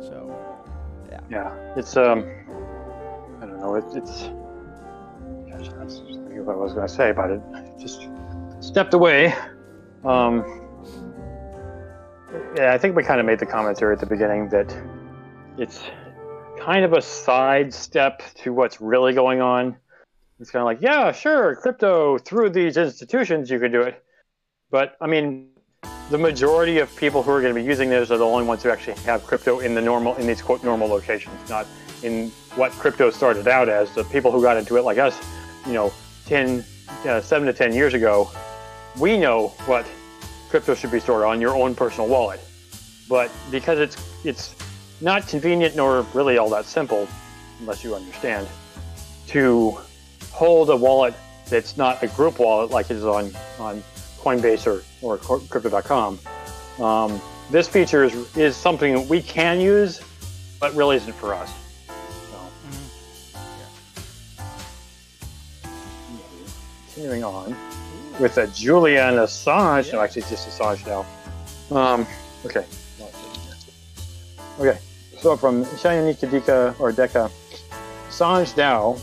[0.00, 0.36] So,
[1.10, 2.24] Yeah, Yeah, it's um,
[3.40, 3.76] I don't know.
[3.76, 4.22] It's it's
[5.48, 7.40] That's what I was going to say about it.
[7.78, 8.08] Just
[8.60, 9.34] stepped away.
[10.04, 10.44] Um,
[12.56, 14.76] yeah, I think we kind of made the commentary at the beginning that
[15.56, 15.84] it's
[16.64, 19.76] kind of a sidestep to what's really going on.
[20.40, 24.02] It's kind of like, yeah, sure, crypto through these institutions, you could do it.
[24.70, 25.50] But I mean,
[26.10, 28.62] the majority of people who are going to be using this are the only ones
[28.62, 31.66] who actually have crypto in the normal, in these quote normal locations, not
[32.02, 33.94] in what crypto started out as.
[33.94, 35.20] The people who got into it, like us,
[35.66, 35.92] you know,
[36.26, 36.64] 10,
[37.06, 38.30] uh, seven to 10 years ago,
[38.98, 39.86] we know what
[40.48, 42.40] crypto should be stored on your own personal wallet.
[43.06, 44.54] But because it's it's
[45.04, 47.06] not convenient nor really all that simple,
[47.60, 48.48] unless you understand,
[49.26, 49.78] to
[50.32, 51.14] hold a wallet
[51.48, 53.82] that's not a group wallet like it is on, on
[54.18, 56.18] Coinbase or, or crypto.com.
[56.80, 60.00] Um, this feature is, is something we can use,
[60.58, 61.52] but really isn't for us.
[61.86, 62.38] So,
[65.62, 65.70] yeah.
[66.94, 67.54] Continuing on
[68.18, 69.86] with a Julian Assange.
[69.86, 69.92] Yeah.
[69.92, 71.04] No, actually, it's just Assange now.
[71.76, 72.06] Um,
[72.46, 72.64] okay.
[74.58, 74.78] Okay.
[75.24, 77.30] So from Shayanika Dika or Deka,
[78.10, 79.00] Assange DAO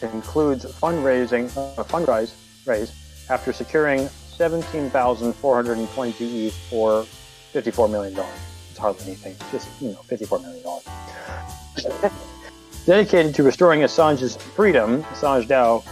[0.00, 2.32] includes fundraising, uh, fundraise
[2.64, 2.92] raise
[3.28, 7.02] after securing 17,422 ETH for
[7.50, 8.38] 54 million dollars.
[8.70, 10.84] It's hardly anything, just you know, 54 million dollars.
[12.86, 15.82] Dedicated to restoring Assange's freedom, Assange DAO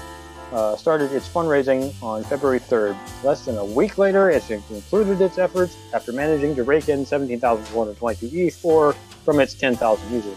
[0.52, 2.96] uh, started its fundraising on February 3rd.
[3.22, 8.26] Less than a week later, it concluded its efforts after managing to rake in 17,422
[8.36, 8.92] ETH for,
[9.24, 10.36] from its 10,000 users.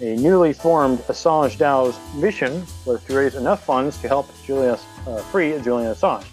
[0.00, 5.18] A newly formed Assange DAO's mission was to raise enough funds to help Julian, uh,
[5.24, 6.24] free Julian Assange,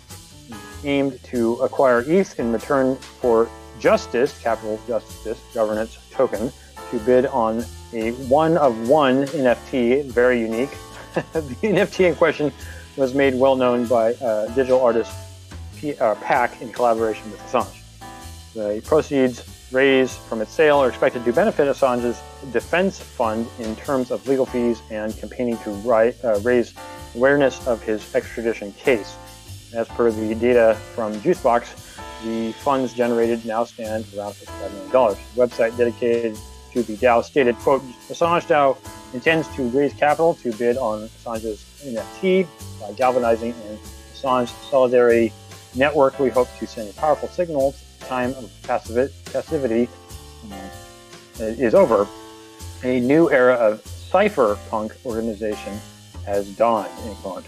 [0.86, 6.52] aimed to acquire ETH in return for Justice, capital Justice governance token,
[6.92, 10.72] to bid on a one of one NFT, very unique,
[11.34, 12.52] the NFT in question
[12.96, 15.12] was made well known by uh, digital artist
[15.76, 17.82] P- uh, Pak in collaboration with Assange.
[18.54, 24.12] The proceeds raised from its sale are expected to benefit Assange's defense fund in terms
[24.12, 26.76] of legal fees and campaigning to ri- uh, raise
[27.16, 29.16] awareness of his extradition case.
[29.74, 35.18] As per the data from Juicebox, the funds generated now stand around $55 million.
[35.36, 36.38] The website dedicated
[36.84, 38.78] to the DAO stated, quote, Assange DAO
[39.14, 42.48] intends to raise capital to bid on Assange's NFT
[42.80, 43.80] by galvanizing an
[44.14, 45.34] Assange solidarity
[45.76, 46.20] network.
[46.20, 49.90] We hope to send a powerful signal time of passivity
[51.40, 52.08] is over.
[52.84, 55.80] A new era of cypherpunk organization
[56.26, 57.46] has dawned, in quote.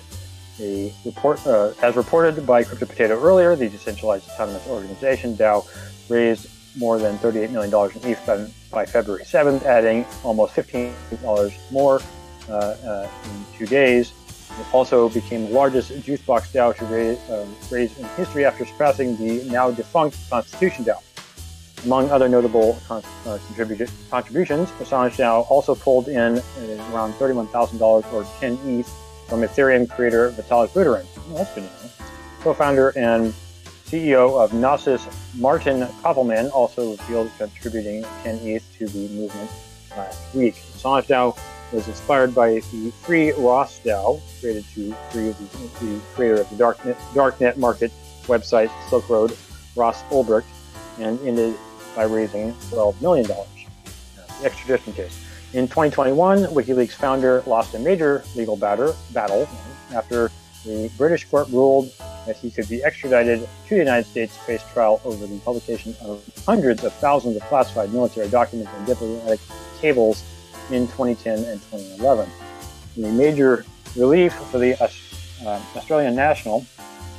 [1.05, 5.65] Report, uh, as reported by CryptoPotato earlier, the decentralized autonomous organization DAO
[6.09, 12.01] raised more than $38 million in ETH by, February 7th, adding almost $15 more
[12.49, 14.13] uh, uh, in two days.
[14.59, 19.15] It also became the largest Juicebox DAO to raise, uh, raise in history after surpassing
[19.17, 21.01] the now defunct Constitution DAO.
[21.85, 28.13] Among other notable con- uh, contribu- contributions, Assange DAO also pulled in uh, around $31,000
[28.13, 28.91] or 10 ETH
[29.27, 31.05] from Ethereum creator Vitalik Buterin.
[32.41, 33.33] Co-founder and
[33.89, 39.49] CEO of Gnosis, Martin Köppelmann, also revealed contributing 10 ETH to the movement
[39.97, 40.53] last week.
[40.53, 41.35] Assange DAO
[41.73, 46.63] was inspired by the free Ross DAO, created to free the, the creator of the
[46.63, 47.91] darknet, darknet market
[48.27, 49.35] website Silk Road,
[49.75, 50.45] Ross Ulbricht,
[50.99, 51.55] and ended
[51.95, 53.25] by raising $12 million.
[53.27, 55.19] The extradition case.
[55.53, 59.49] In 2021, WikiLeaks founder lost a major legal batter, battle
[59.95, 60.29] after
[60.63, 61.91] the British court ruled
[62.29, 65.95] that he could be extradited to the United States to face trial over the publication
[66.01, 69.39] of hundreds of thousands of classified military documents and diplomatic
[69.81, 70.23] cables
[70.69, 72.29] in 2010 and 2011.
[72.97, 73.65] In a major
[73.95, 76.67] relief for the uh, Australian national,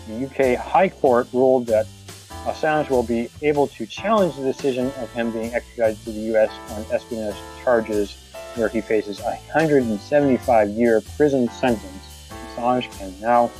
[0.06, 1.86] the UK High Court ruled that
[2.46, 6.52] Assange will be able to challenge the decision of him being extradited to the US
[6.70, 7.34] on espionage
[7.64, 8.16] charges
[8.54, 12.28] where he faces a 175 year prison sentence.
[12.54, 13.50] Assange can now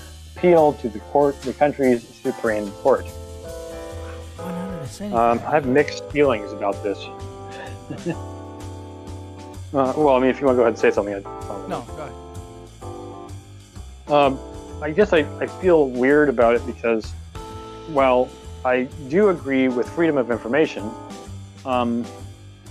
[0.41, 3.05] appeal to the court, the country's Supreme Court.
[5.01, 6.99] Um, I have mixed feelings about this.
[8.09, 8.15] uh,
[9.73, 11.25] well, I mean, if you want to go ahead and say something, I'd
[11.69, 12.15] no, go ahead.
[14.11, 14.39] Um,
[14.83, 17.13] I guess I, I feel weird about it because,
[17.91, 18.31] well,
[18.65, 20.91] I do agree with freedom of information.
[21.67, 22.07] Um,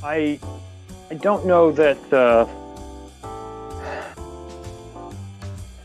[0.03, 0.39] I
[1.11, 1.99] I don't know that.
[2.11, 2.47] Uh,
[3.21, 5.13] how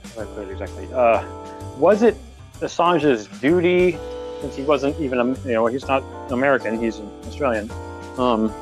[0.15, 0.89] do I put it exactly?
[0.91, 1.44] Uh,
[1.79, 2.17] was it
[2.61, 3.99] Assange's duty,
[4.41, 7.71] since he wasn't even, a, you know, he's not American, he's an Australian,
[8.19, 8.53] um,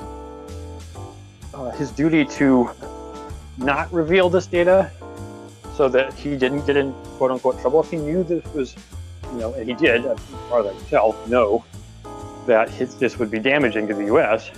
[1.55, 2.71] uh, his duty to
[3.59, 4.91] not reveal this data
[5.77, 7.81] so so that he didn't get in quote unquote trouble.
[7.81, 8.77] If he knew this was,
[9.33, 11.65] you know, and he did, as far as I can tell, know
[12.47, 14.51] that his, this would be damaging to the U.S.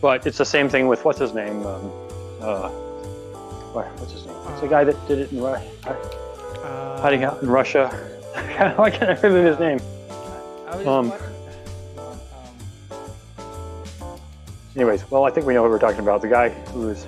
[0.00, 1.66] But it's the same thing with what's his name?
[1.66, 1.92] Um,
[2.40, 2.68] uh,
[3.72, 4.36] what's his name?
[4.48, 5.70] It's the guy that did it in Russia,
[6.66, 7.88] Uh, hiding out in Russia.
[8.76, 9.78] Why can't I remember his name?
[10.68, 11.12] Um, um,
[14.74, 16.20] Anyways, well, I think we know what we're talking about.
[16.20, 17.06] The guy who was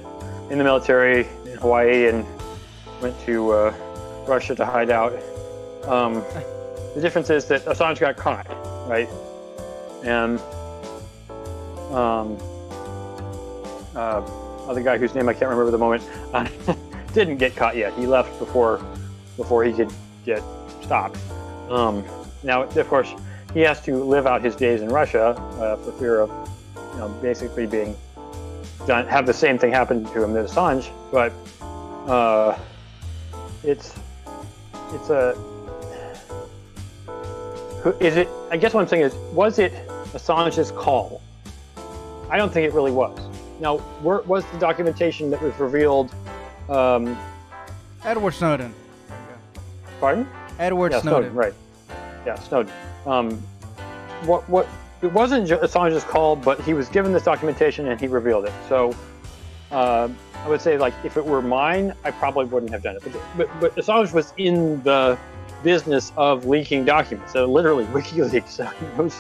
[0.49, 2.25] in the military in Hawaii and
[3.03, 3.75] went to uh,
[4.27, 5.13] Russia to hide out.
[5.85, 6.25] Um,
[6.95, 8.47] the difference is that Assange got caught,
[8.89, 9.09] right?
[10.05, 10.39] And
[11.93, 12.39] um,
[13.95, 14.23] uh,
[14.69, 16.49] other guy whose name I can't remember at the moment uh,
[17.13, 17.93] didn't get caught yet.
[17.95, 18.81] He left before
[19.39, 19.91] before he could
[20.27, 20.43] get
[20.83, 21.19] stopped.
[21.71, 22.05] Um,
[22.43, 23.11] now, of course,
[23.55, 25.29] he has to live out his days in Russia
[25.59, 26.31] uh, for fear of
[26.93, 27.97] you know, basically being
[28.87, 31.33] done, have the same thing happen to him that Assange, but
[32.11, 32.59] uh,
[33.65, 33.95] it's
[34.93, 35.37] it's a
[38.01, 38.29] is it?
[38.51, 39.73] I guess what I'm saying is, was it
[40.13, 41.23] Assange's call?
[42.31, 43.19] I don't think it really was.
[43.61, 46.15] Now, where was the documentation that was revealed?
[46.69, 47.17] Um,
[48.05, 48.75] Edward Snowden.
[50.01, 50.27] Pardon?
[50.59, 51.35] Edward yeah, Snowden.
[51.35, 51.55] right?
[52.27, 52.73] Yeah, Snowden.
[53.07, 53.37] Um,
[54.25, 54.69] what what
[55.03, 58.53] it wasn't Assange's call, but he was given this documentation and he revealed it.
[58.69, 58.95] So
[59.71, 63.03] uh, I would say, like, if it were mine, I probably wouldn't have done it.
[63.05, 65.19] But, but but Assange was in the
[65.63, 67.33] business of leaking documents.
[67.33, 69.17] So literally, WikiLeaks so he knows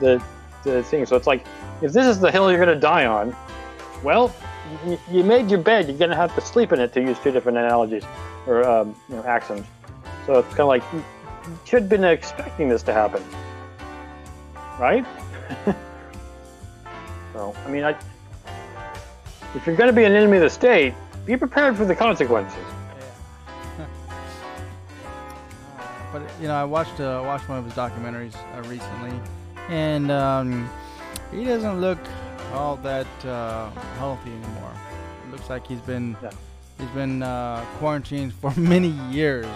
[0.00, 0.22] the
[0.64, 1.06] the thing.
[1.06, 1.46] So it's like,
[1.82, 3.34] if this is the hill you're going to die on,
[4.02, 4.34] well,
[4.86, 5.88] you, you made your bed.
[5.88, 6.92] You're going to have to sleep in it.
[6.92, 8.04] To use two different analogies
[8.46, 9.66] or um, you know, axioms.
[10.26, 11.02] So it's kind of like you
[11.64, 13.22] should have been expecting this to happen,
[14.78, 15.04] right?
[17.32, 17.96] so I mean, I,
[19.54, 20.94] if you're going to be an enemy of the state,
[21.26, 22.58] be prepared for the consequences.
[23.78, 23.86] Yeah.
[26.12, 29.18] but you know, I watched uh, watched one of his documentaries uh, recently,
[29.68, 30.68] and um,
[31.32, 31.98] he doesn't look
[32.52, 34.72] all that uh, healthy anymore.
[35.26, 36.30] It looks like he's been Yeah.
[36.78, 39.46] he's been uh, quarantined for many years,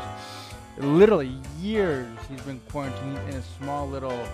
[0.79, 2.07] literally years.
[2.29, 4.27] He's been quarantined in a small little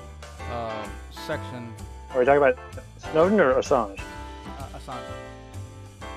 [0.50, 1.72] uh, section.
[2.12, 2.58] Are we talking about
[2.98, 4.00] Snowden or Assange?
[4.58, 4.98] Uh, Assange.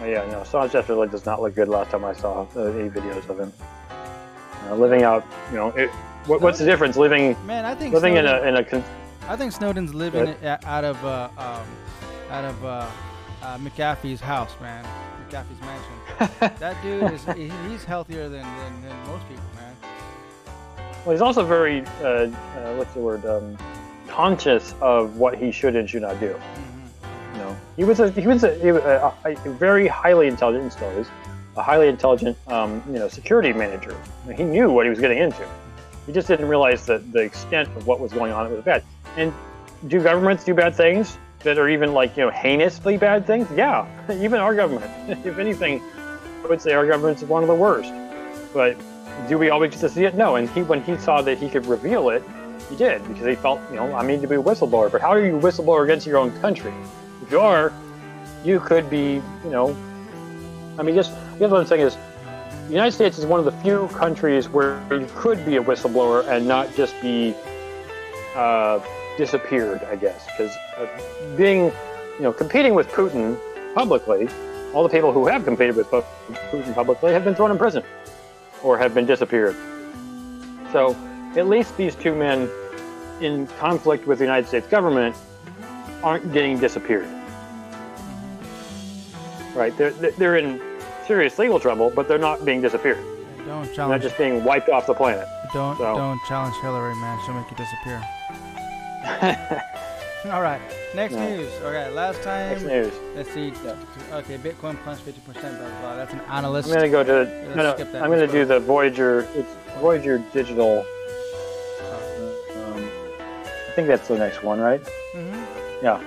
[0.01, 1.67] Oh, yeah, no, Assange definitely does not look good.
[1.67, 3.53] Last time I saw uh, any videos of him
[4.69, 5.89] uh, living out, you know, it,
[6.25, 8.83] what, what's the difference living Man, I think living in Snowden- a in a con-
[9.27, 11.65] I think Snowden's living it out of uh, um,
[12.29, 12.89] out of uh,
[13.41, 14.85] uh, McAfee's house, man.
[15.29, 16.57] McAfee's mansion.
[16.59, 17.25] that dude is
[17.69, 19.72] he's healthier than, than, than most people, man.
[21.05, 23.57] Well, he's also very, uh, uh, what's the word, um,
[24.07, 26.39] conscious of what he should and should not do.
[27.33, 31.07] You know, he was a he was a, a, a very highly intelligent, still is,
[31.57, 33.95] a highly intelligent, um, you know, security manager.
[34.33, 35.45] He knew what he was getting into.
[36.05, 38.49] He just didn't realize that the extent of what was going on.
[38.51, 38.83] Was bad.
[39.17, 39.33] And
[39.87, 43.47] do governments do bad things that are even like you know heinously bad things?
[43.55, 43.85] Yeah,
[44.21, 44.91] even our government.
[45.25, 45.81] if anything,
[46.43, 47.91] I would say our government's one of the worst.
[48.53, 48.77] But
[49.27, 50.15] do we always get to see it?
[50.15, 50.35] No.
[50.35, 52.23] And he, when he saw that he could reveal it,
[52.69, 54.91] he did because he felt, you know, I need to be a whistleblower.
[54.91, 56.73] But how are you a whistleblower against your own country?
[57.21, 57.71] If you are,
[58.43, 59.75] you could be, you know,
[60.77, 61.97] I mean, just guess what I'm saying is,
[62.67, 66.25] the United States is one of the few countries where you could be a whistleblower
[66.27, 67.35] and not just be
[68.35, 68.79] uh,
[69.17, 70.87] disappeared, I guess, because uh,
[71.35, 73.37] being, you know, competing with Putin
[73.75, 74.29] publicly,
[74.73, 77.83] all the people who have competed with Putin publicly have been thrown in prison
[78.63, 79.55] or have been disappeared.
[80.71, 80.95] So
[81.35, 82.49] at least these two men
[83.21, 85.15] in conflict with the United States government
[86.01, 87.07] aren't getting disappeared.
[89.53, 89.75] Right?
[89.77, 90.61] They're, they're in
[91.05, 93.03] serious legal trouble, but they're not being disappeared.
[93.45, 95.27] Don't They're not just being wiped off the planet.
[95.53, 97.19] Don't so- don't challenge Hillary, man.
[97.25, 98.01] She'll make you disappear.
[100.25, 100.61] All right.
[100.95, 101.27] Next No.
[101.29, 101.51] news.
[101.61, 101.89] Okay.
[101.91, 102.51] Last time.
[102.51, 102.93] Next news.
[103.15, 103.51] Let's see.
[103.65, 103.75] Yeah.
[104.13, 105.33] Okay, Bitcoin plunged 50%.
[105.33, 105.95] Blah, blah, blah.
[105.97, 106.69] That's an analyst.
[106.69, 108.01] I'm gonna go to Let's no, no, skip that.
[108.03, 109.27] I'm gonna do the Voyager.
[109.35, 109.49] It's
[109.79, 110.85] Voyager Digital.
[112.55, 112.89] Um,
[113.45, 114.81] I think that's the next one, right?
[115.13, 115.83] Mm-hmm.
[115.83, 116.01] Yeah.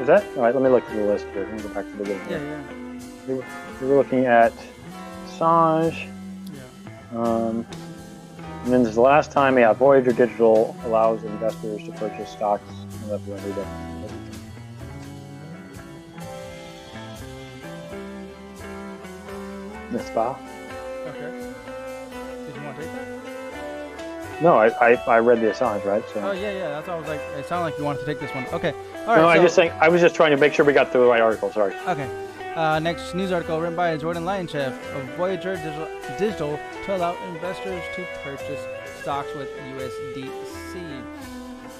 [0.00, 0.54] Is that all right?
[0.54, 1.44] Let me look at the list here.
[1.44, 2.20] Let me go back to the beginning.
[2.30, 2.38] Yeah,
[3.26, 3.36] here.
[3.36, 3.42] yeah,
[3.82, 4.52] We were looking at
[5.28, 6.08] Assange.
[6.54, 7.18] yeah.
[7.18, 7.66] Um,
[8.64, 12.70] and then this is the last time, yeah, Voyager Digital allows investors to purchase stocks
[13.02, 13.66] in the Voyager.
[19.90, 20.38] The spa?
[21.08, 21.54] Okay.
[22.46, 24.40] Did you want to take that?
[24.40, 26.04] No, I, I, I read the Assange, right?
[26.14, 26.20] So.
[26.20, 26.68] Oh yeah, yeah.
[26.70, 27.20] That's what I was like.
[27.36, 28.46] It sounded like you wanted to take this one.
[28.52, 28.72] Okay.
[28.72, 29.16] All right.
[29.16, 29.72] no, I just saying.
[29.80, 31.52] I was just trying to make sure we got through the right article.
[31.52, 31.74] Sorry.
[31.86, 32.08] Okay.
[32.54, 35.56] Uh, next news article written by Jordan Lyanchev of Voyager
[36.18, 38.60] Digital, to allow investors to purchase
[39.00, 41.02] stocks with USDC.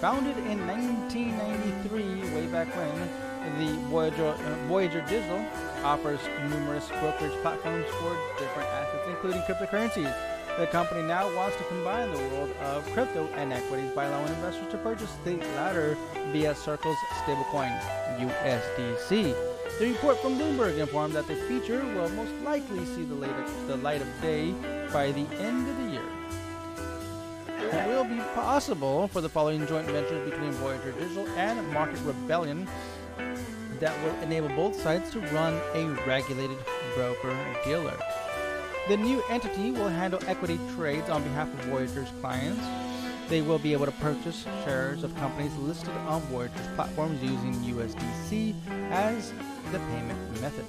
[0.00, 5.44] Founded in 1993, way back when, the Voyager, uh, Voyager Digital
[5.84, 10.16] offers numerous brokerage platforms for different assets, including cryptocurrencies.
[10.58, 14.70] The company now wants to combine the world of crypto and equities by allowing investors
[14.70, 15.98] to purchase the latter
[16.32, 16.96] via Circle's
[17.26, 17.78] stablecoin,
[18.18, 19.51] USDC.
[19.78, 23.76] The report from Bloomberg informed that the feature will most likely see the, later, the
[23.76, 24.52] light of day
[24.92, 26.02] by the end of the year.
[27.72, 32.68] It will be possible for the following joint ventures between Voyager Digital and Market Rebellion
[33.80, 36.58] that will enable both sides to run a regulated
[36.94, 37.96] broker dealer.
[38.88, 42.62] The new entity will handle equity trades on behalf of Voyager's clients.
[43.28, 48.54] They will be able to purchase shares of companies listed on Voyager's platforms using USDC
[48.90, 49.32] as
[49.70, 50.66] the payment method.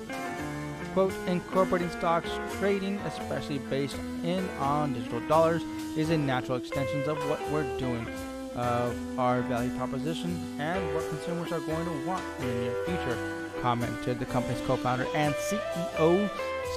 [0.93, 2.29] Quote, incorporating stocks
[2.59, 5.63] trading, especially based in on digital dollars,
[5.97, 8.07] is a natural extension of what we're doing,
[8.55, 13.17] of our value proposition, and what consumers are going to want in the near future,
[13.61, 16.29] commented the company's co-founder and CEO,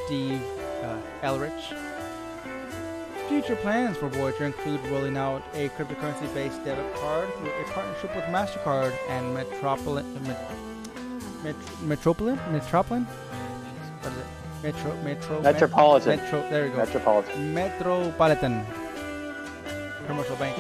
[0.07, 0.43] Steve
[0.83, 1.86] uh, Ehrlich.
[3.29, 8.24] Future plans for Voyager include rolling out a cryptocurrency-based debit card through a partnership with
[8.27, 10.22] MasterCard and Metropolitan.
[11.43, 12.39] Met, Metropolitan?
[12.53, 13.05] Metropolitan?
[13.05, 14.27] What is it?
[14.62, 16.18] Metro, Metro, Metropolitan.
[16.18, 16.79] Metro, there you go.
[16.79, 17.55] Metropolitan.
[17.55, 18.66] Metropolitan
[20.07, 20.57] Commercial Bank.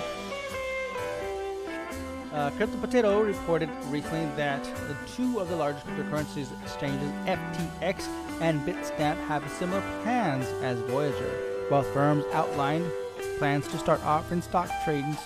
[2.32, 8.08] Uh, CryptoPotato reported recently that the two of the largest cryptocurrencies exchanges, FTX
[8.40, 11.55] and Bitstamp, have similar plans as Voyager.
[11.68, 12.90] Both firms outlined
[13.38, 15.16] plans to start offering stock trading,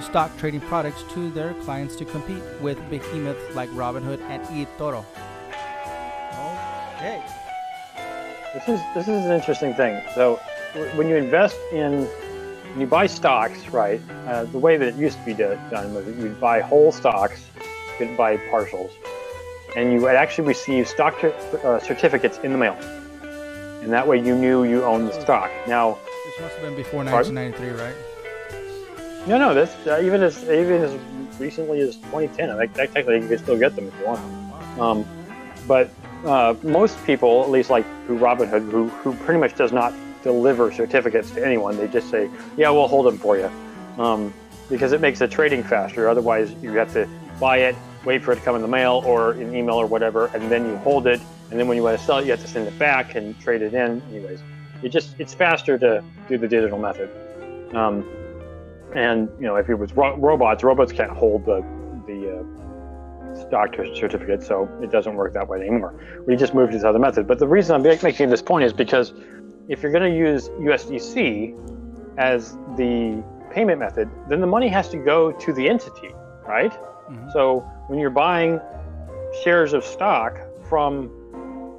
[0.00, 5.04] stock trading products to their clients to compete with behemoths like Robinhood and eToro.
[6.96, 7.22] Okay.
[8.54, 10.02] This is this is an interesting thing.
[10.14, 10.36] So
[10.96, 12.04] when you invest in
[12.72, 14.00] when you buy stocks, right?
[14.26, 17.46] Uh, the way that it used to be done was that you'd buy whole stocks,
[17.56, 18.90] you could buy partials,
[19.76, 22.76] and you would actually receive stock uh, certificates in the mail,
[23.82, 25.50] and that way you knew you owned the stock.
[25.66, 27.34] Now, This must have been before Pardon?
[27.34, 27.94] 1993, right?
[29.28, 30.98] no, no, this uh, even as even as
[31.40, 34.80] recently as 2010, I think technically you could still get them if you want.
[34.80, 35.06] Um,
[35.66, 35.90] but
[36.24, 40.72] uh, most people, at least like who Robinhood, who who pretty much does not deliver
[40.72, 43.50] certificates to anyone, they just say, "Yeah, we'll hold them for you,"
[44.02, 44.32] um,
[44.68, 46.08] because it makes the trading faster.
[46.08, 47.08] Otherwise, you have to
[47.38, 50.26] buy it, wait for it to come in the mail or in email or whatever,
[50.34, 51.20] and then you hold it.
[51.50, 53.38] And then when you want to sell it, you have to send it back and
[53.40, 54.02] trade it in.
[54.10, 54.40] Anyways,
[54.82, 57.10] it just it's faster to do the digital method.
[57.74, 58.06] Um,
[58.94, 61.64] and you know, if it was ro- robots, robots can't hold the
[62.06, 65.94] the uh, stock certificate, so it doesn't work that way anymore.
[66.26, 67.26] We just moved to this other method.
[67.26, 69.12] But the reason I'm making this point is because
[69.68, 71.54] if you're going to use USDC
[72.18, 76.10] as the payment method, then the money has to go to the entity,
[76.46, 76.72] right?
[77.10, 77.32] Mhm.
[77.32, 78.60] So when you're buying
[79.42, 80.38] shares of stock
[80.68, 81.10] from,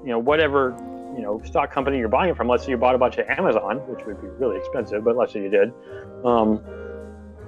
[0.03, 0.75] you know, whatever
[1.15, 3.27] you know stock company you're buying it from, let's say you bought a bunch of
[3.27, 5.73] Amazon, which would be really expensive, but let's say you did,
[6.23, 6.63] um,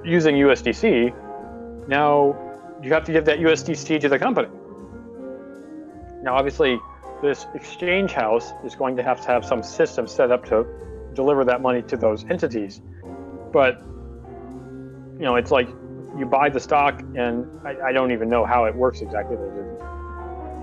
[0.03, 2.35] using USDC, now
[2.81, 4.49] you have to give that USDC to the company.
[6.23, 6.79] Now, obviously,
[7.21, 10.65] this exchange house is going to have to have some system set up to
[11.13, 12.81] deliver that money to those entities.
[13.51, 13.79] But,
[15.19, 15.67] you know, it's like
[16.17, 19.35] you buy the stock, and I, I don't even know how it works exactly.
[19.35, 19.77] You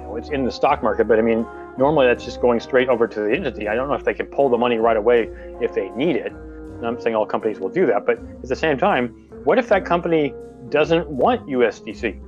[0.03, 1.47] know, it's in the stock market, but I mean,
[1.78, 3.68] normally that's just going straight over to the entity.
[3.68, 6.32] I don't know if they can pull the money right away if they need it.
[6.32, 9.08] And I'm saying all companies will do that, but at the same time,
[9.44, 10.34] what if that company
[10.68, 12.20] doesn't want USDC?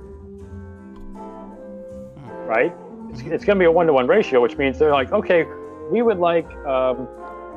[2.47, 2.73] Right?
[3.11, 5.45] It's, it's going to be a one to one ratio, which means they're like, okay,
[5.91, 7.07] we would like, um,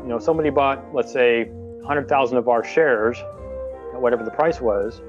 [0.02, 3.18] you know, somebody bought, let's say, 100,000 of our shares,
[3.92, 5.00] whatever the price was,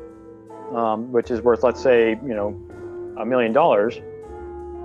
[0.73, 2.59] um, which is worth, let's say, you know,
[3.19, 3.99] a million dollars.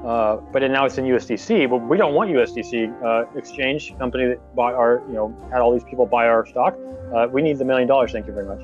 [0.05, 1.68] Uh, but now it's in USDC.
[1.68, 3.03] But we don't want USDC.
[3.03, 6.76] Uh, exchange company that bought our, you know, had all these people buy our stock.
[7.14, 8.12] Uh, we need the million dollars.
[8.12, 8.62] Thank you very much.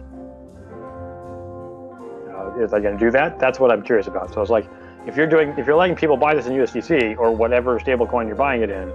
[2.59, 3.39] Is they going to do that?
[3.39, 4.33] That's what I'm curious about.
[4.33, 4.67] So it's like,
[5.07, 8.37] if you're doing, if you're letting people buy this in USDC or whatever stablecoin you're
[8.37, 8.91] buying it in,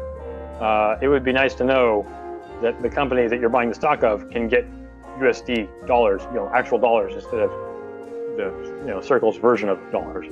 [0.60, 2.06] uh, it would be nice to know
[2.62, 4.66] that the company that you're buying the stock of can get
[5.20, 7.52] USD dollars, you know, actual dollars instead of
[8.38, 10.28] the, you know, Circle's version of dollars.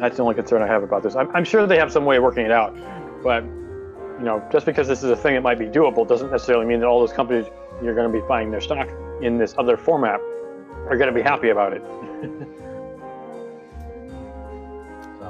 [0.00, 1.14] That's the only concern I have about this.
[1.14, 2.74] I'm, I'm sure they have some way of working it out,
[3.22, 6.64] but you know, just because this is a thing that might be doable doesn't necessarily
[6.64, 7.44] mean that all those companies
[7.82, 8.88] you're going to be buying their stock
[9.20, 10.20] in this other format
[10.88, 11.82] are going to be happy about it.
[15.18, 15.26] so.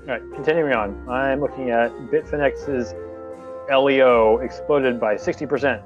[0.00, 2.94] All right, continuing on, I'm looking at Bitfinex's
[3.68, 5.82] LEO exploded by 60%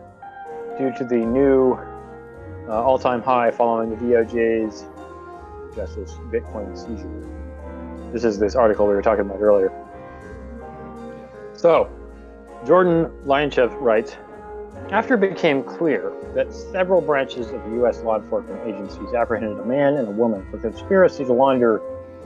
[0.77, 1.79] due to the new
[2.69, 4.87] uh, all-time high following the DOJ's
[5.75, 7.11] Justice Bitcoin seizure.
[8.12, 9.73] This is this article we were talking about earlier.
[11.53, 11.91] So,
[12.67, 14.17] Jordan Lyanchev writes,
[14.91, 18.03] after it became clear that several branches of the U.S.
[18.03, 21.81] law enforcement agencies apprehended a man and a woman for conspiracy to launder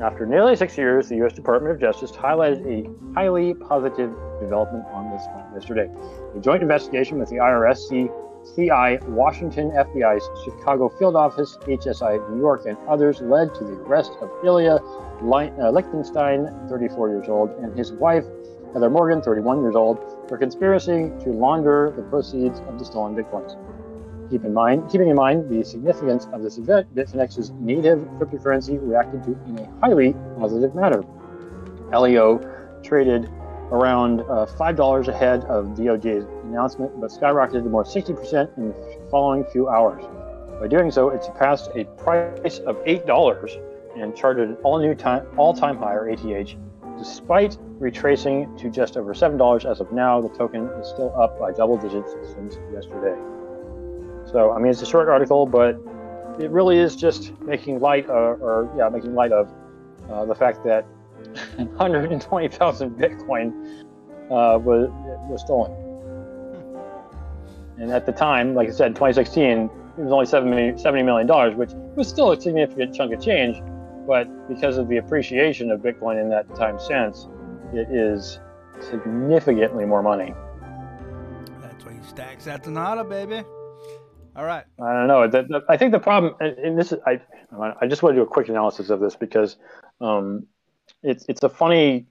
[0.00, 1.32] After nearly six years, the U.S.
[1.32, 4.10] Department of Justice highlighted a highly positive
[4.40, 5.90] development on this front yesterday.
[6.34, 7.88] A joint investigation with the IRS,
[8.56, 14.12] CI, Washington, FBI's Chicago Field Office, HSI New York, and others led to the arrest
[14.22, 18.24] of Ilya uh, Lichtenstein, 34 years old, and his wife,
[18.72, 19.98] Heather Morgan, 31 years old,
[20.28, 23.58] for conspiracy to launder the proceeds of the stolen bitcoins.
[24.30, 29.24] Keep in mind, keeping in mind the significance of this event, Bitfinex's native cryptocurrency reacted
[29.24, 31.02] to in a highly positive manner.
[31.92, 32.38] LEO
[32.84, 33.28] traded
[33.72, 39.44] around uh, $5 ahead of DOJ's announcement, but skyrocketed to more 60% in the following
[39.46, 40.04] few hours.
[40.60, 43.60] By doing so, it surpassed a price of $8
[43.96, 46.54] and charted an all new time, all-time high, or ATH.
[47.00, 51.50] Despite retracing to just over $7 as of now, the token is still up by
[51.50, 53.18] double digits since yesterday.
[54.30, 55.80] So, I mean, it's a short article, but
[56.38, 59.50] it really is just making light, of, or yeah, making light of
[60.10, 60.84] uh, the fact that
[61.56, 63.82] 120,000 Bitcoin
[64.30, 64.90] uh, was
[65.30, 65.72] was stolen.
[67.78, 70.26] And at the time, like I said, 2016, it was only
[70.76, 73.56] 70 million dollars, which was still a significant chunk of change.
[74.10, 77.28] But because of the appreciation of Bitcoin in that time since,
[77.72, 78.40] it is
[78.80, 80.34] significantly more money.
[81.60, 83.46] That's why you stack Satanata, baby.
[84.34, 84.64] All right.
[84.82, 85.28] I don't know.
[85.28, 87.20] The, the, I think the problem, and this is, I,
[87.80, 89.58] I just want to do a quick analysis of this because
[90.00, 90.44] um,
[91.04, 92.08] it's it's a funny,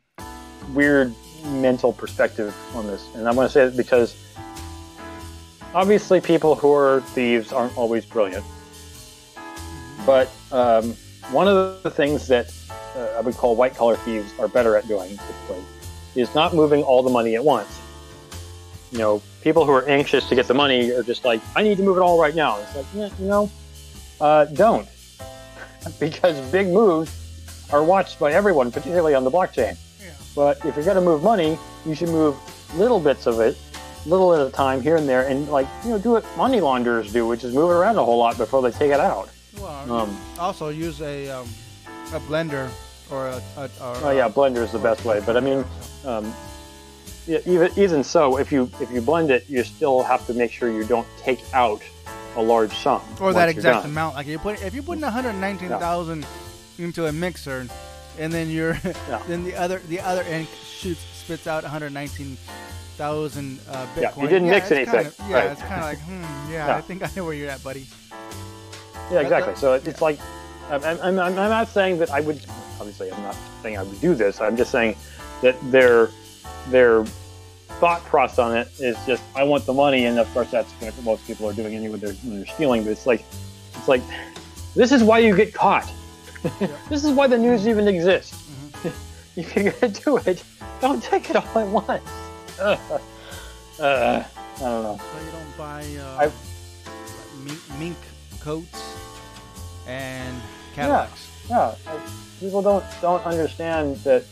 [0.74, 1.14] weird
[1.48, 4.16] mental perspective on this, and I'm going to say it because
[5.74, 8.46] obviously people who are thieves aren't always brilliant,
[10.06, 10.96] but um,
[11.32, 12.54] one of the things that
[12.96, 15.64] uh, I would call white collar thieves are better at doing, typically,
[16.16, 17.80] is not moving all the money at once
[18.92, 21.78] you know, people who are anxious to get the money are just like, I need
[21.78, 22.60] to move it all right now.
[22.60, 23.52] It's like, yeah, you know,
[24.20, 24.88] uh, don't.
[26.00, 29.78] because big moves are watched by everyone, particularly on the blockchain.
[30.02, 30.12] Yeah.
[30.36, 32.36] But if you're going to move money, you should move
[32.76, 33.58] little bits of it,
[34.06, 37.14] little at a time here and there, and like, you know, do what money launderers
[37.14, 39.30] do, which is move it around a whole lot before they take it out.
[39.58, 41.48] Well, um, also use a, um,
[42.14, 42.70] a blender
[43.12, 45.22] or a, a or, oh yeah, blender is the best way.
[45.26, 45.66] But I mean,
[46.06, 46.34] um,
[47.28, 50.72] even even so, if you if you blend it, you still have to make sure
[50.72, 51.82] you don't take out
[52.36, 54.16] a large sum or that exact amount.
[54.16, 56.26] Like you put if you put in one hundred nineteen thousand
[56.78, 56.86] yeah.
[56.86, 57.68] into a mixer,
[58.18, 59.22] and then you're yeah.
[59.28, 62.38] then the other the other end shoots spits out one hundred nineteen
[62.98, 64.02] thousand uh, Bitcoin.
[64.02, 64.94] Yeah, you didn't yeah, mix anything.
[64.94, 65.52] Kind of, yeah, right.
[65.52, 67.88] it's kind of like hmm, yeah, I think I know where you're at, buddy.
[69.12, 69.56] Yeah, exactly.
[69.56, 70.20] So it's like
[70.70, 72.46] I'm, I'm, I'm not saying that I would.
[72.80, 74.40] Obviously, I'm not saying I would do this.
[74.40, 74.96] I'm just saying
[75.42, 76.10] that there
[76.70, 77.06] their
[77.80, 81.04] thought process on it is just I want the money, and of course that's what
[81.04, 81.98] most people are doing anyway.
[81.98, 83.24] They're, when they're stealing, but it's like
[83.76, 84.02] it's like
[84.76, 85.92] this is why you get caught.
[86.60, 86.68] Yeah.
[86.90, 88.34] this is why the news even exists.
[88.34, 88.90] Mm-hmm.
[89.40, 90.44] if you're gonna do it,
[90.80, 92.10] don't take it all at once.
[93.80, 94.24] Uh, uh,
[94.58, 95.00] I don't know.
[95.00, 96.30] So you don't buy uh,
[97.46, 97.98] mink, mink,
[98.40, 98.98] coats
[99.88, 100.42] and
[100.74, 101.30] Cadillacs.
[101.50, 102.00] Yeah, yeah.
[102.40, 104.24] People don't don't understand that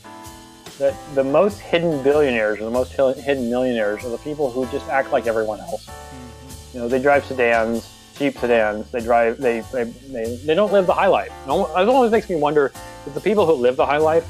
[0.77, 4.87] that the most hidden billionaires or the most hidden millionaires are the people who just
[4.89, 5.87] act like everyone else.
[5.87, 6.77] Mm-hmm.
[6.77, 8.89] You know, they drive sedans, cheap sedans.
[8.91, 11.31] They drive, they, they, they, they don't live the high life.
[11.45, 12.71] It always makes me wonder
[13.05, 14.27] if the people who live the high life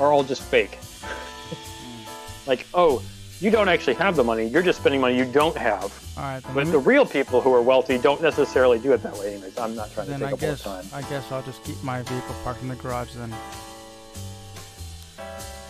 [0.00, 0.78] are all just fake.
[1.02, 2.46] mm.
[2.46, 3.02] Like, oh,
[3.40, 4.46] you don't actually have the money.
[4.46, 5.92] You're just spending money you don't have.
[6.16, 9.34] All right, but the real people who are wealthy don't necessarily do it that way.
[9.34, 10.90] Anyways, I'm not trying to take I up guess, more time.
[10.92, 13.34] I guess I'll just keep my vehicle parked in the garage then.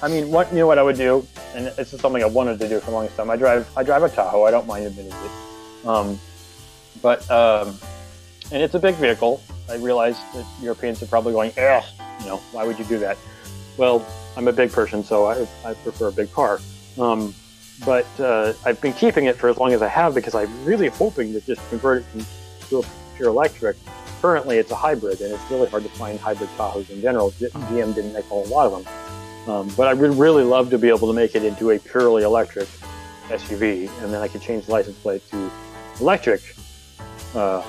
[0.02, 1.24] I mean, what you know what I would do,
[1.54, 3.30] and this is something I wanted to do for a long time.
[3.30, 4.44] I drive I drive a Tahoe.
[4.44, 6.18] I don't mind admitting it, um,
[7.00, 7.78] but um,
[8.50, 9.40] and it's a big vehicle.
[9.70, 11.82] I realize that Europeans are probably going, eh,
[12.18, 13.16] you know, why would you do that?
[13.76, 14.04] Well,
[14.36, 16.58] I'm a big person, so I, I prefer a big car.
[16.98, 17.32] Um,
[17.84, 20.88] but uh, I've been keeping it for as long as I have because I'm really
[20.88, 22.26] hoping to just convert it
[22.68, 22.82] to a
[23.16, 23.76] pure electric.
[24.20, 27.32] Currently, it's a hybrid, and it's really hard to find hybrid Tahoes in general.
[27.32, 29.52] GM didn't make a whole lot of them.
[29.52, 32.22] Um, but I would really love to be able to make it into a purely
[32.22, 32.68] electric
[33.28, 35.50] SUV, and then I could change the license plate to
[36.00, 36.40] electric.
[37.34, 37.62] Uh,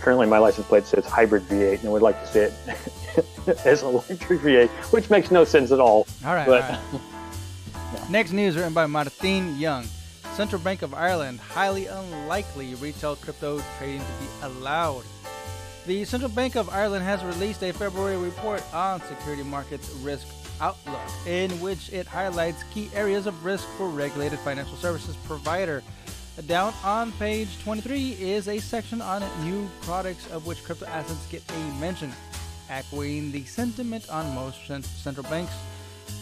[0.00, 3.82] currently, my license plate says hybrid V8, and I would like to see it as
[3.82, 6.06] electric V8, which makes no sense at all.
[6.24, 6.46] All right.
[6.46, 7.00] But all right.
[8.08, 9.84] Next news written by Martin Young.
[10.34, 15.02] Central Bank of Ireland, highly unlikely retail crypto trading to be allowed.
[15.86, 20.26] The Central Bank of Ireland has released a February report on security markets risk
[20.60, 25.82] outlook, in which it highlights key areas of risk for regulated financial services provider.
[26.46, 31.42] Down on page 23 is a section on new products of which crypto assets get
[31.50, 32.12] a mention,
[32.68, 35.52] echoing the sentiment on most central banks.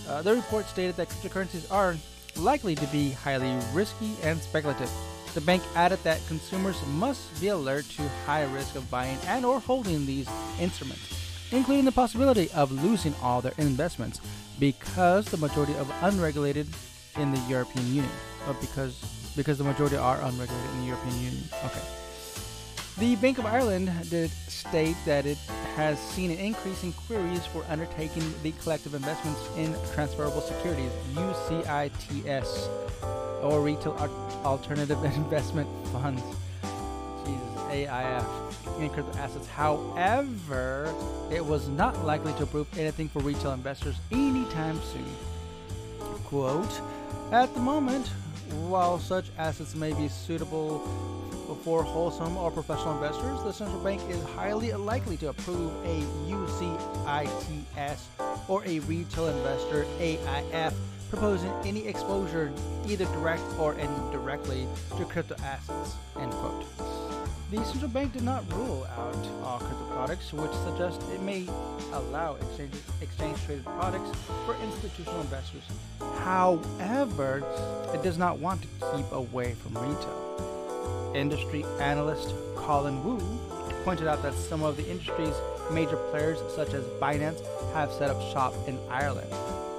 [0.08, 1.96] Uh, the report stated that cryptocurrencies are
[2.36, 4.90] likely to be highly risky and speculative.
[5.34, 9.60] The bank added that consumers must be alert to high risk of buying and or
[9.60, 10.28] holding these
[10.58, 14.20] instruments, including the possibility of losing all their investments
[14.58, 16.66] because the majority of unregulated
[17.16, 18.12] in the European Union.
[18.46, 18.96] But because
[19.36, 21.44] because the majority are unregulated in the European Union.
[21.64, 21.97] Okay.
[22.98, 25.38] The Bank of Ireland did state that it
[25.76, 32.68] has seen an increase in queries for undertaking the collective investments in transferable securities (UCITS)
[33.44, 33.92] or retail
[34.44, 36.22] alternative investment funds.
[37.70, 39.46] AIF in crypto assets.
[39.46, 40.92] However,
[41.30, 45.06] it was not likely to approve anything for retail investors anytime soon.
[46.24, 46.80] Quote:
[47.30, 48.08] At the moment,
[48.66, 51.17] while such assets may be suitable
[51.56, 58.00] for wholesome or professional investors, the central bank is highly unlikely to approve a UCITS
[58.48, 60.74] or a retail investor AIF
[61.10, 62.52] proposing any exposure,
[62.86, 65.94] either direct or indirectly, to crypto assets.
[66.20, 66.66] End quote.
[67.50, 71.46] The central bank did not rule out all crypto products, which suggests it may
[71.94, 74.10] allow exchange, exchange traded products
[74.44, 75.62] for institutional investors.
[76.18, 77.42] However,
[77.94, 80.47] it does not want to keep away from retail.
[81.14, 83.18] Industry analyst Colin Wu
[83.84, 85.34] pointed out that some of the industry's
[85.70, 87.40] major players, such as Binance,
[87.72, 89.32] have set up shop in Ireland.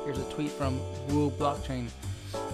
[0.06, 1.90] Here's a tweet from Wu Blockchain.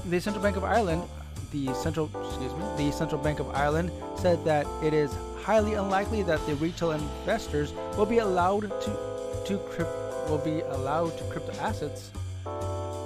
[0.05, 1.03] The Central Bank of Ireland
[1.51, 6.23] the central excuse me the central bank of Ireland said that it is highly unlikely
[6.23, 9.15] that the retail investors will be allowed to
[9.45, 9.91] to crypt,
[10.29, 12.09] will be allowed to crypto assets.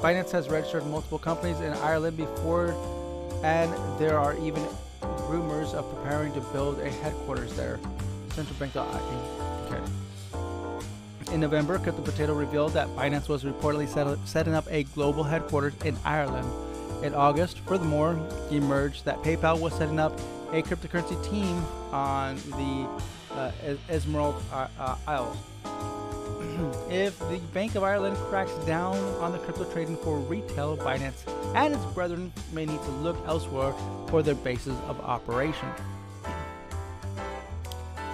[0.02, 2.74] Binance has registered multiple companies in Ireland before,
[3.44, 4.66] and there are even
[5.28, 7.80] rumors of preparing to build a headquarters there.
[8.34, 8.76] Central Bank.
[8.76, 9.82] Okay.
[11.34, 13.88] In November, CryptoPotato revealed that Binance was reportedly
[14.26, 16.50] setting up a global headquarters in Ireland.
[17.04, 18.20] In August, furthermore,
[18.50, 20.20] emerged that PayPal was setting up
[20.52, 22.90] a cryptocurrency team on the
[23.36, 23.52] uh,
[23.90, 25.38] Emerald uh, uh, Isles.
[26.90, 31.74] If the Bank of Ireland cracks down on the crypto trading for retail, Binance and
[31.74, 33.74] its brethren may need to look elsewhere
[34.08, 35.68] for their bases of operation.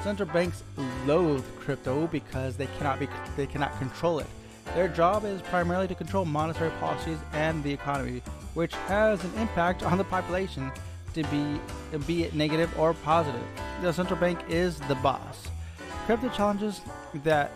[0.03, 0.63] Central banks
[1.05, 4.27] loathe crypto because they cannot be they cannot control it.
[4.75, 8.21] Their job is primarily to control monetary policies and the economy,
[8.53, 10.71] which has an impact on the population
[11.13, 11.59] to be
[12.05, 13.41] be it negative or positive.
[13.81, 15.47] The central bank is the boss.
[16.05, 16.81] Crypto challenges
[17.23, 17.51] that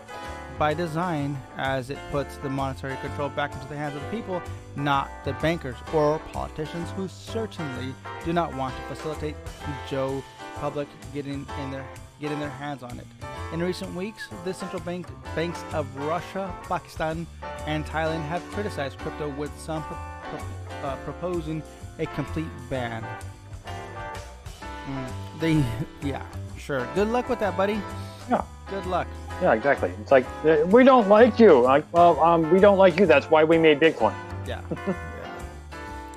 [0.60, 4.42] by design as it puts the monetary control back into the hands of the people,
[4.76, 7.94] not the bankers or politicians who certainly
[8.26, 9.34] do not want to facilitate
[9.88, 10.22] Joe
[10.56, 11.86] public getting in their
[12.20, 13.06] getting their hands on it.
[13.54, 17.26] In recent weeks, the central bank banks of Russia, Pakistan,
[17.66, 21.62] and Thailand have criticized crypto with some pro- pro- uh, proposing
[21.98, 23.02] a complete ban.
[24.86, 25.64] Mm, they,
[26.06, 26.22] yeah,
[26.58, 26.86] sure.
[26.94, 27.80] Good luck with that, buddy.
[28.28, 28.44] Yeah.
[28.68, 29.08] Good luck.
[29.40, 29.90] Yeah, exactly.
[30.00, 31.60] It's like uh, we don't like you.
[31.60, 33.06] Like, well, um, we don't like you.
[33.06, 34.14] That's why we made Bitcoin.
[34.46, 34.60] Yeah.
[34.86, 34.94] yeah.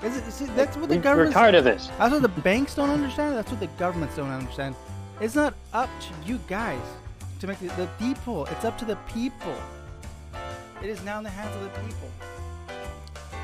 [0.03, 1.29] Is it, see, that's what the We- government.
[1.29, 1.89] We're tired of this.
[1.97, 3.35] That's what the banks don't understand.
[3.35, 4.75] That's what the governments don't understand.
[5.21, 6.81] It's not up to you guys
[7.39, 8.45] to make the, the people.
[8.47, 9.55] It's up to the people.
[10.81, 12.09] It is now in the hands of the people.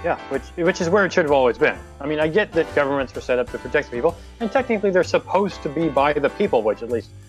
[0.04, 1.78] Yeah, which which is where it should have always been.
[2.00, 4.92] I mean, I get that governments were set up to protect the people, and technically
[4.92, 7.10] they're supposed to be by the people, which at least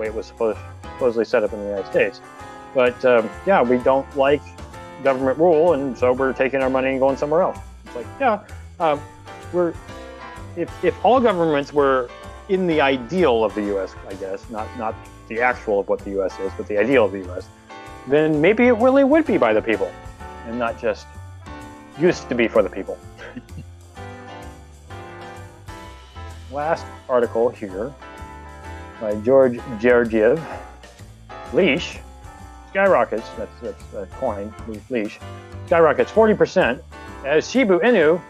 [0.00, 2.20] way it was supposed, supposedly set up in the United States.
[2.74, 4.42] But um, yeah, we don't like
[5.04, 7.58] government rule, and so we're taking our money and going somewhere else.
[7.84, 8.40] It's like, yeah,
[8.80, 9.00] um,
[9.52, 9.74] we're
[10.56, 12.08] if if all governments were
[12.48, 14.94] in the ideal of the U.S., I guess, not not
[15.28, 16.38] the actual of what the U.S.
[16.40, 17.46] is, but the ideal of the U.S.,
[18.08, 19.92] then maybe it really would be by the people,
[20.46, 21.06] and not just
[21.98, 22.98] used to be for the people.
[26.50, 27.94] Last article here
[29.00, 30.40] by George Georgiev.
[31.52, 31.98] Leash
[32.70, 34.54] skyrockets, that's, that's a coin,
[34.88, 35.18] leash,
[35.66, 36.80] skyrockets 40%
[37.24, 38.20] as Shiba Inu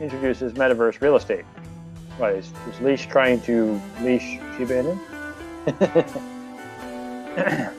[0.00, 1.44] introduces metaverse real estate.
[2.16, 4.98] What, is, is Leash trying to leash Shiba Inu?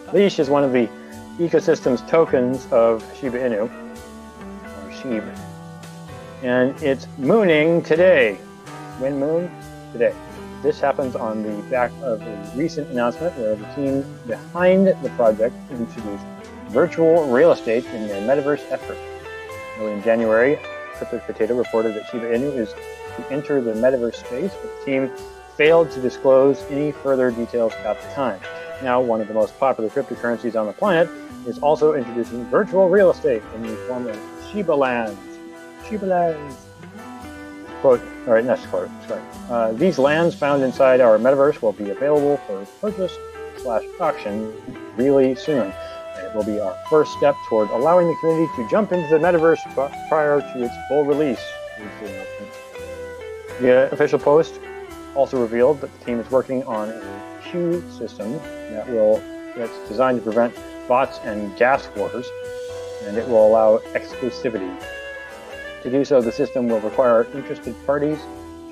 [0.14, 0.88] leash is one of the
[1.38, 5.38] ecosystem's tokens of Shiba Inu, or SHIB.
[6.43, 8.36] And it's mooning today.
[9.00, 9.50] When moon?
[9.93, 10.14] Today.
[10.62, 15.55] This happens on the back of a recent announcement where the team behind the project
[15.72, 16.26] introduced
[16.68, 18.97] virtual real estate in their metaverse effort.
[19.80, 20.60] Early in January,
[20.95, 25.12] CryptoPotato reported that Shiba Inu is to enter the metaverse space, but the team
[25.55, 28.39] failed to disclose any further details at the time.
[28.84, 31.10] Now, one of the most popular cryptocurrencies on the planet
[31.47, 34.20] is also introducing virtual real estate in the form of
[34.51, 35.18] Shiba Lands.
[35.88, 36.68] Shiba Lands.
[37.82, 39.21] Quote, all right, next quote, sorry.
[39.49, 43.13] Uh, these lands found inside our metaverse will be available for purchase
[43.57, 44.53] slash auction
[44.97, 45.71] really soon.
[46.17, 49.17] And it will be our first step toward allowing the community to jump into the
[49.17, 49.59] metaverse
[50.09, 51.41] prior to its full release.
[53.61, 54.59] The official post
[55.15, 58.34] also revealed that the team is working on a queue system
[58.71, 59.21] that will
[59.55, 60.53] that's designed to prevent
[60.88, 62.27] bots and gas wars,
[63.03, 64.69] and it will allow exclusivity
[65.84, 68.19] to do so, the system will require interested parties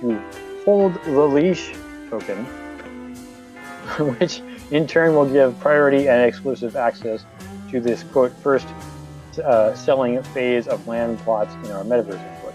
[0.01, 0.21] to
[0.65, 1.73] hold the leash
[2.09, 2.45] token,
[4.17, 4.41] which
[4.71, 7.25] in turn will give priority and exclusive access
[7.71, 8.67] to this quote first
[9.43, 12.41] uh, selling phase of land plots in our metaverse.
[12.41, 12.53] Quote.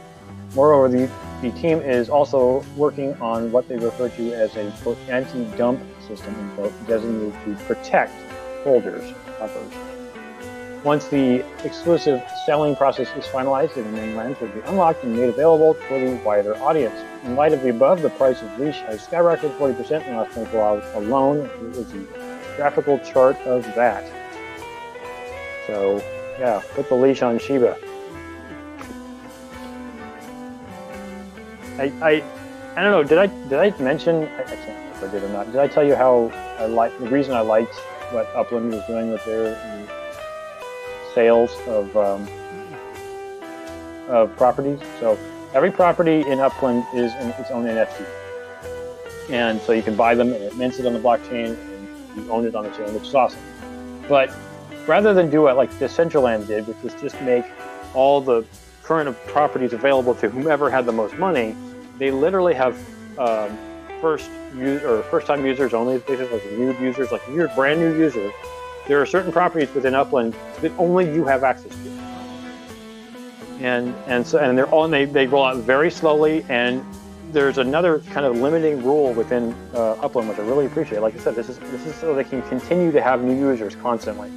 [0.54, 4.98] Moreover, the, the team is also working on what they refer to as a quote
[5.08, 8.12] anti-dump system in quote, designated to protect
[8.62, 9.91] holders, others.
[10.84, 15.28] Once the exclusive selling process is finalized, the remaining lands will be unlocked and made
[15.28, 16.98] available for the wider audience.
[17.22, 20.34] In light of the above, the price of Leash has skyrocketed 40% in the last
[20.34, 21.48] 24 hours alone.
[21.60, 24.04] Here is a graphical chart of that.
[25.68, 26.02] So,
[26.40, 27.78] yeah, put the leash on Shiba.
[31.78, 32.24] I, I,
[32.76, 33.04] I don't know.
[33.04, 34.24] Did I did I mention?
[34.24, 35.46] I, I can't remember if I did or not.
[35.46, 37.74] Did I tell you how I like the reason I liked
[38.10, 39.54] what Upland was doing with their
[41.14, 42.28] sales of um,
[44.08, 44.80] of properties.
[45.00, 45.18] So
[45.54, 48.06] every property in Upland is in its own NFT,
[49.30, 52.30] and so you can buy them and it mints it on the blockchain, and you
[52.30, 53.40] own it on the chain, which is awesome.
[54.08, 54.34] But
[54.86, 57.44] rather than do what like Decentraland did, which was just make
[57.94, 58.44] all the
[58.82, 61.54] current properties available to whomever had the most money,
[61.98, 62.76] they literally have
[63.18, 63.56] um,
[64.00, 67.96] first use or first time users only, basically like new users, like you're brand new
[67.96, 68.32] user
[68.88, 71.90] there are certain properties within Upland that only you have access to.
[73.60, 76.84] And and so and they're all they, they roll out very slowly and
[77.30, 81.00] there's another kind of limiting rule within uh, Upland which I really appreciate.
[81.00, 83.76] Like I said, this is this is so they can continue to have new users
[83.76, 84.30] constantly.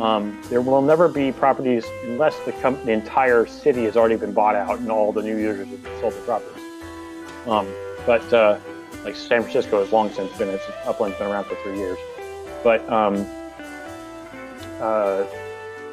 [0.00, 2.52] Um, there will never be properties unless the,
[2.84, 6.14] the entire city has already been bought out and all the new users have sold
[6.14, 6.62] the properties.
[7.46, 7.68] Um,
[8.04, 8.58] but uh,
[9.04, 11.98] like San Francisco has long since been, Upland's been around for three years.
[12.64, 13.26] But um,
[14.80, 15.24] uh,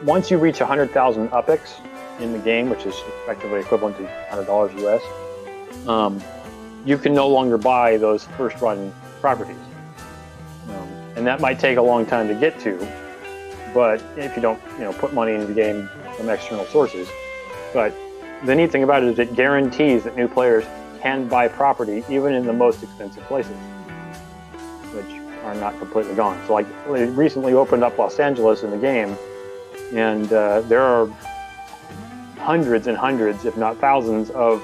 [0.03, 1.79] once you reach 100,000 UPX
[2.19, 6.21] in the game, which is effectively equivalent to $100 US, um,
[6.85, 9.55] you can no longer buy those first run properties.
[10.69, 12.77] Um, and that might take a long time to get to,
[13.73, 17.07] but if you don't, you know, put money into the game from external sources.
[17.73, 17.93] But
[18.45, 20.65] the neat thing about it is it guarantees that new players
[21.01, 23.55] can buy property even in the most expensive places,
[25.43, 26.39] are not completely gone.
[26.47, 29.17] So like we recently opened up Los Angeles in the game,
[29.93, 31.07] and uh, there are
[32.37, 34.63] hundreds and hundreds, if not thousands, of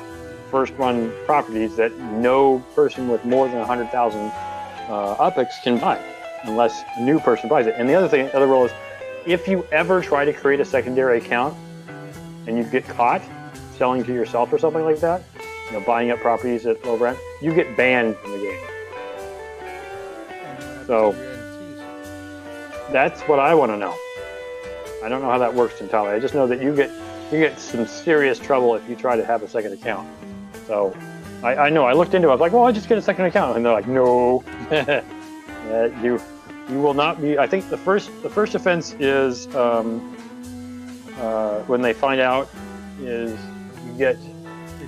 [0.50, 6.02] first-run properties that no person with more than 100,000 uh, UPX can buy,
[6.44, 7.76] unless a new person buys it.
[7.78, 8.72] And the other thing, the other rule is,
[9.26, 11.56] if you ever try to create a secondary account
[12.48, 13.22] and you get caught
[13.78, 15.22] selling to yourself or something like that,
[15.68, 18.77] you know, buying up properties at low rent, you get banned from the game.
[20.88, 21.12] So
[22.92, 23.96] that's what I want to know.
[25.04, 26.16] I don't know how that works entirely.
[26.16, 26.90] I just know that you get
[27.32, 30.08] you get some serious trouble if you try to have a second account.
[30.66, 30.96] So
[31.44, 32.32] I, I know I looked into it.
[32.32, 35.90] I was like, well, I just get a second account, and they're like, no, uh,
[36.02, 36.20] you
[36.70, 37.38] you will not be.
[37.38, 40.16] I think the first the first offense is um,
[41.20, 42.50] uh, when they find out
[43.02, 43.38] is
[43.86, 44.18] you get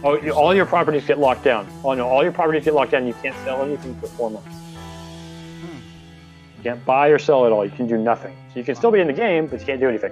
[0.04, 1.68] oh all your properties get locked down.
[1.84, 3.06] Oh no, all your properties get locked down.
[3.06, 4.56] You can't sell anything for four months.
[6.60, 7.64] You can't buy or sell at all.
[7.64, 8.36] You can do nothing.
[8.52, 10.12] So you can still be in the game, but you can't do anything.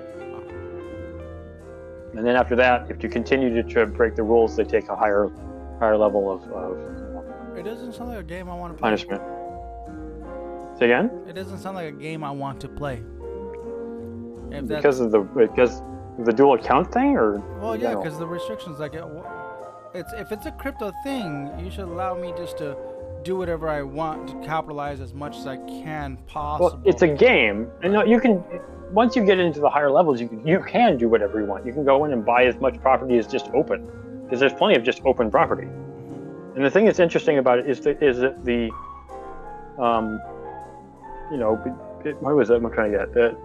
[2.16, 4.96] And then after that, if you continue to to break the rules, they take a
[4.96, 5.30] higher
[5.80, 8.90] higher level of, of It doesn't sound like a game I want to play.
[8.90, 9.22] punishment.
[10.80, 11.12] Say again?
[11.28, 13.04] It doesn't sound like a game I want to play.
[14.50, 15.82] Because of the because
[16.18, 19.04] of the dual account thing, or well, yeah, because the restrictions like it,
[19.94, 22.78] it's if it's a crypto thing, you should allow me just to
[23.28, 26.70] do whatever I want to capitalize as much as I can possible.
[26.78, 28.42] Well, it's a game, and no, you can.
[28.94, 31.66] Once you get into the higher levels, you can you can do whatever you want.
[31.66, 33.86] You can go in and buy as much property as just open,
[34.24, 35.68] because there's plenty of just open property.
[36.56, 38.72] And the thing that's interesting about it is that is that the,
[39.78, 40.22] um,
[41.30, 41.62] you know,
[42.06, 43.14] it, what was that I'm trying to get?
[43.14, 43.38] The,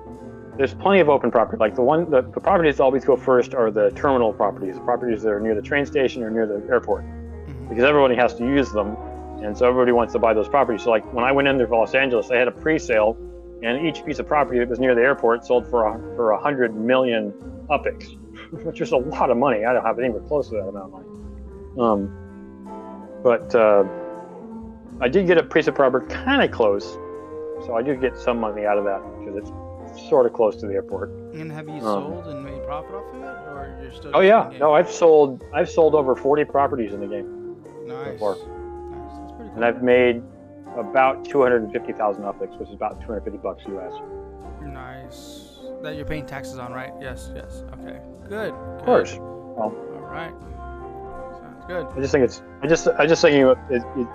[0.57, 1.59] there's plenty of open property.
[1.59, 4.81] Like the one, the, the properties that always go first are the terminal properties, the
[4.83, 7.69] properties that are near the train station or near the airport Mhm.
[7.69, 8.97] because everybody has to use them,
[9.45, 10.83] and so everybody wants to buy those properties.
[10.85, 13.17] So like when I went in there for Los Angeles, they had a pre-sale,
[13.63, 16.41] and each piece of property that was near the airport sold for a, for a
[16.41, 17.33] hundred million
[17.71, 18.17] upics,
[18.65, 19.65] which is a lot of money.
[19.65, 21.09] I don't have anywhere close to that amount of money.
[21.81, 22.19] Um,
[23.23, 23.85] but uh,
[25.01, 26.85] I did get a piece of property kind of close,
[27.67, 30.67] so I did get some money out of that because it's sort of close to
[30.67, 31.11] the airport.
[31.35, 34.11] And have you Um, sold and made profit off of it, or you're still?
[34.15, 37.57] Oh yeah, no, I've sold I've sold over forty properties in the game.
[37.87, 38.19] nice.
[39.55, 40.23] And I've made
[40.77, 43.93] about 250,000 uplifts, which is about 250 bucks US.
[44.63, 45.59] Nice.
[45.83, 46.93] That you're paying taxes on, right?
[47.01, 47.31] Yes.
[47.35, 47.65] Yes.
[47.81, 47.99] Okay.
[48.29, 48.53] Good.
[48.53, 49.15] Of course.
[49.17, 49.75] All
[50.11, 50.33] right.
[51.41, 51.87] Sounds good.
[51.87, 54.07] I just think it's, I just, I just think you it, it,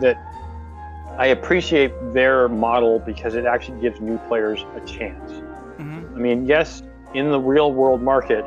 [0.00, 0.16] that
[1.18, 5.32] I appreciate their model because it actually gives new players a chance.
[5.32, 6.14] Mm-hmm.
[6.14, 6.82] I mean, yes,
[7.14, 8.44] in the real world market,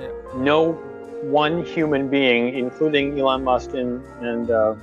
[0.00, 0.08] Yeah.
[0.36, 0.72] no
[1.22, 4.74] one human being, including Elon Musk and, and uh,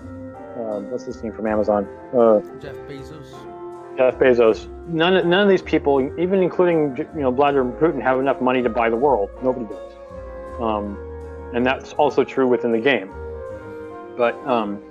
[0.60, 1.86] uh, what's his name from Amazon?
[2.14, 3.97] Uh, Jeff Bezos.
[3.97, 4.68] Jeff Bezos.
[4.88, 8.70] None, none of these people, even including you know Vladimir Putin, have enough money to
[8.70, 9.30] buy the world.
[9.43, 9.93] Nobody does,
[10.60, 10.97] um,
[11.53, 13.10] and that's also true within the game.
[14.18, 14.82] But um,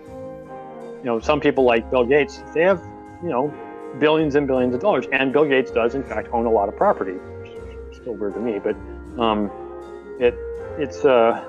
[0.99, 2.83] you know, some people like Bill Gates, they have
[3.23, 3.53] you know
[3.99, 6.77] billions and billions of dollars, and Bill Gates does in fact own a lot of
[6.77, 7.13] property.
[7.13, 8.77] Which is still weird to me, but
[9.21, 9.51] um,
[10.21, 10.35] it
[10.79, 11.45] it's uh,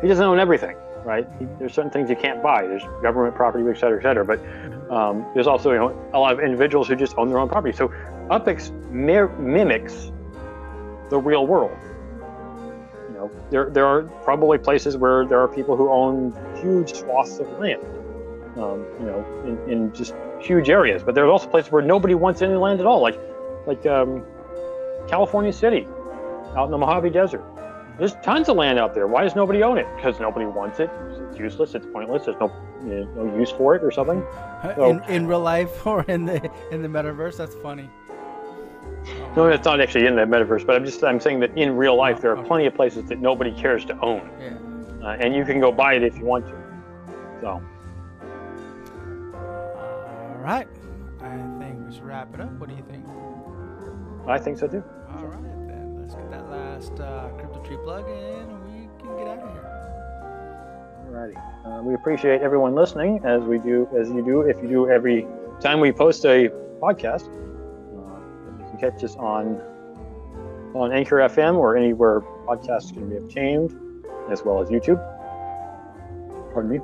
[0.00, 1.26] he doesn't own everything, right?
[1.58, 2.66] There's certain things you can't buy.
[2.66, 4.24] There's government property, et cetera, et cetera.
[4.24, 4.40] But
[4.90, 7.76] um, there's also you know a lot of individuals who just own their own property.
[7.76, 7.88] So
[8.30, 10.10] Upix mimics
[11.10, 11.76] the real world.
[13.08, 17.38] You know, there there are probably places where there are people who own huge swaths
[17.38, 17.82] of land.
[18.56, 21.02] Um, you know, in, in just huge areas.
[21.02, 23.18] But there's also places where nobody wants any land at all, like
[23.66, 24.24] like um,
[25.08, 25.88] California City,
[26.56, 27.44] out in the Mojave Desert.
[27.98, 29.06] There's tons of land out there.
[29.06, 29.86] Why does nobody own it?
[29.96, 30.90] Because nobody wants it.
[31.30, 31.74] It's useless.
[31.74, 32.24] It's pointless.
[32.24, 32.50] There's no
[32.82, 34.22] you know, no use for it or something.
[34.76, 37.36] So- in, in real life or in the in the metaverse?
[37.36, 37.88] That's funny.
[39.36, 41.96] No, it's not actually in the metaverse, but I'm just I'm saying that in real
[41.96, 42.48] life there are Okay.
[42.48, 44.56] plenty of places that nobody cares to own, Yeah.
[45.06, 46.54] uh, and you can go buy it if you want to.
[47.42, 47.60] So
[49.34, 50.66] All right.
[51.20, 52.50] I think we should wrap it up.
[52.58, 53.04] What do you think?
[54.26, 54.82] I think so too.
[55.16, 55.53] All right.
[56.04, 59.50] Let's get that last uh, crypto tree plug in, and we can get out of
[59.52, 59.64] here.
[61.08, 61.34] Alrighty.
[61.64, 65.26] Uh, we appreciate everyone listening, as we do, as you do, if you do every
[65.62, 67.22] time we post a podcast.
[67.22, 68.20] Uh,
[68.58, 69.62] you can catch us on
[70.74, 73.74] on Anchor FM or anywhere podcasts can be obtained,
[74.30, 75.00] as well as YouTube.
[76.52, 76.80] Pardon me.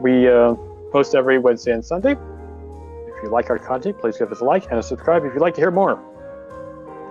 [0.00, 0.54] We uh,
[0.90, 2.12] post every Wednesday and Sunday.
[2.12, 5.42] If you like our content, please give us a like and a subscribe if you'd
[5.42, 6.02] like to hear more.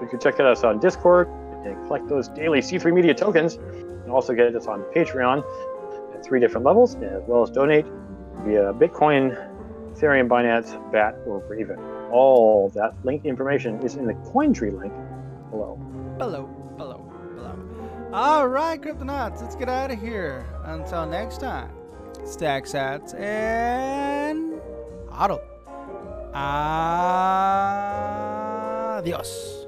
[0.02, 1.30] You can check us on Discord
[1.66, 3.56] and collect those daily C3 Media tokens.
[3.56, 5.44] You can also get us on Patreon
[6.16, 7.86] at three different levels, as well as donate
[8.44, 9.36] via Bitcoin,
[9.94, 11.80] Ethereum, Binance, BAT, or Raven.
[12.12, 14.94] All that link information is in the CoinTree link
[15.50, 15.78] below.
[16.18, 16.46] Below,
[16.78, 17.06] below,
[17.36, 17.56] below.
[18.14, 20.46] All right, Cryptonauts, let's get out of here.
[20.66, 21.72] Until next time,
[22.26, 24.60] stack sats and
[25.12, 25.42] auto.
[29.04, 29.61] Adios.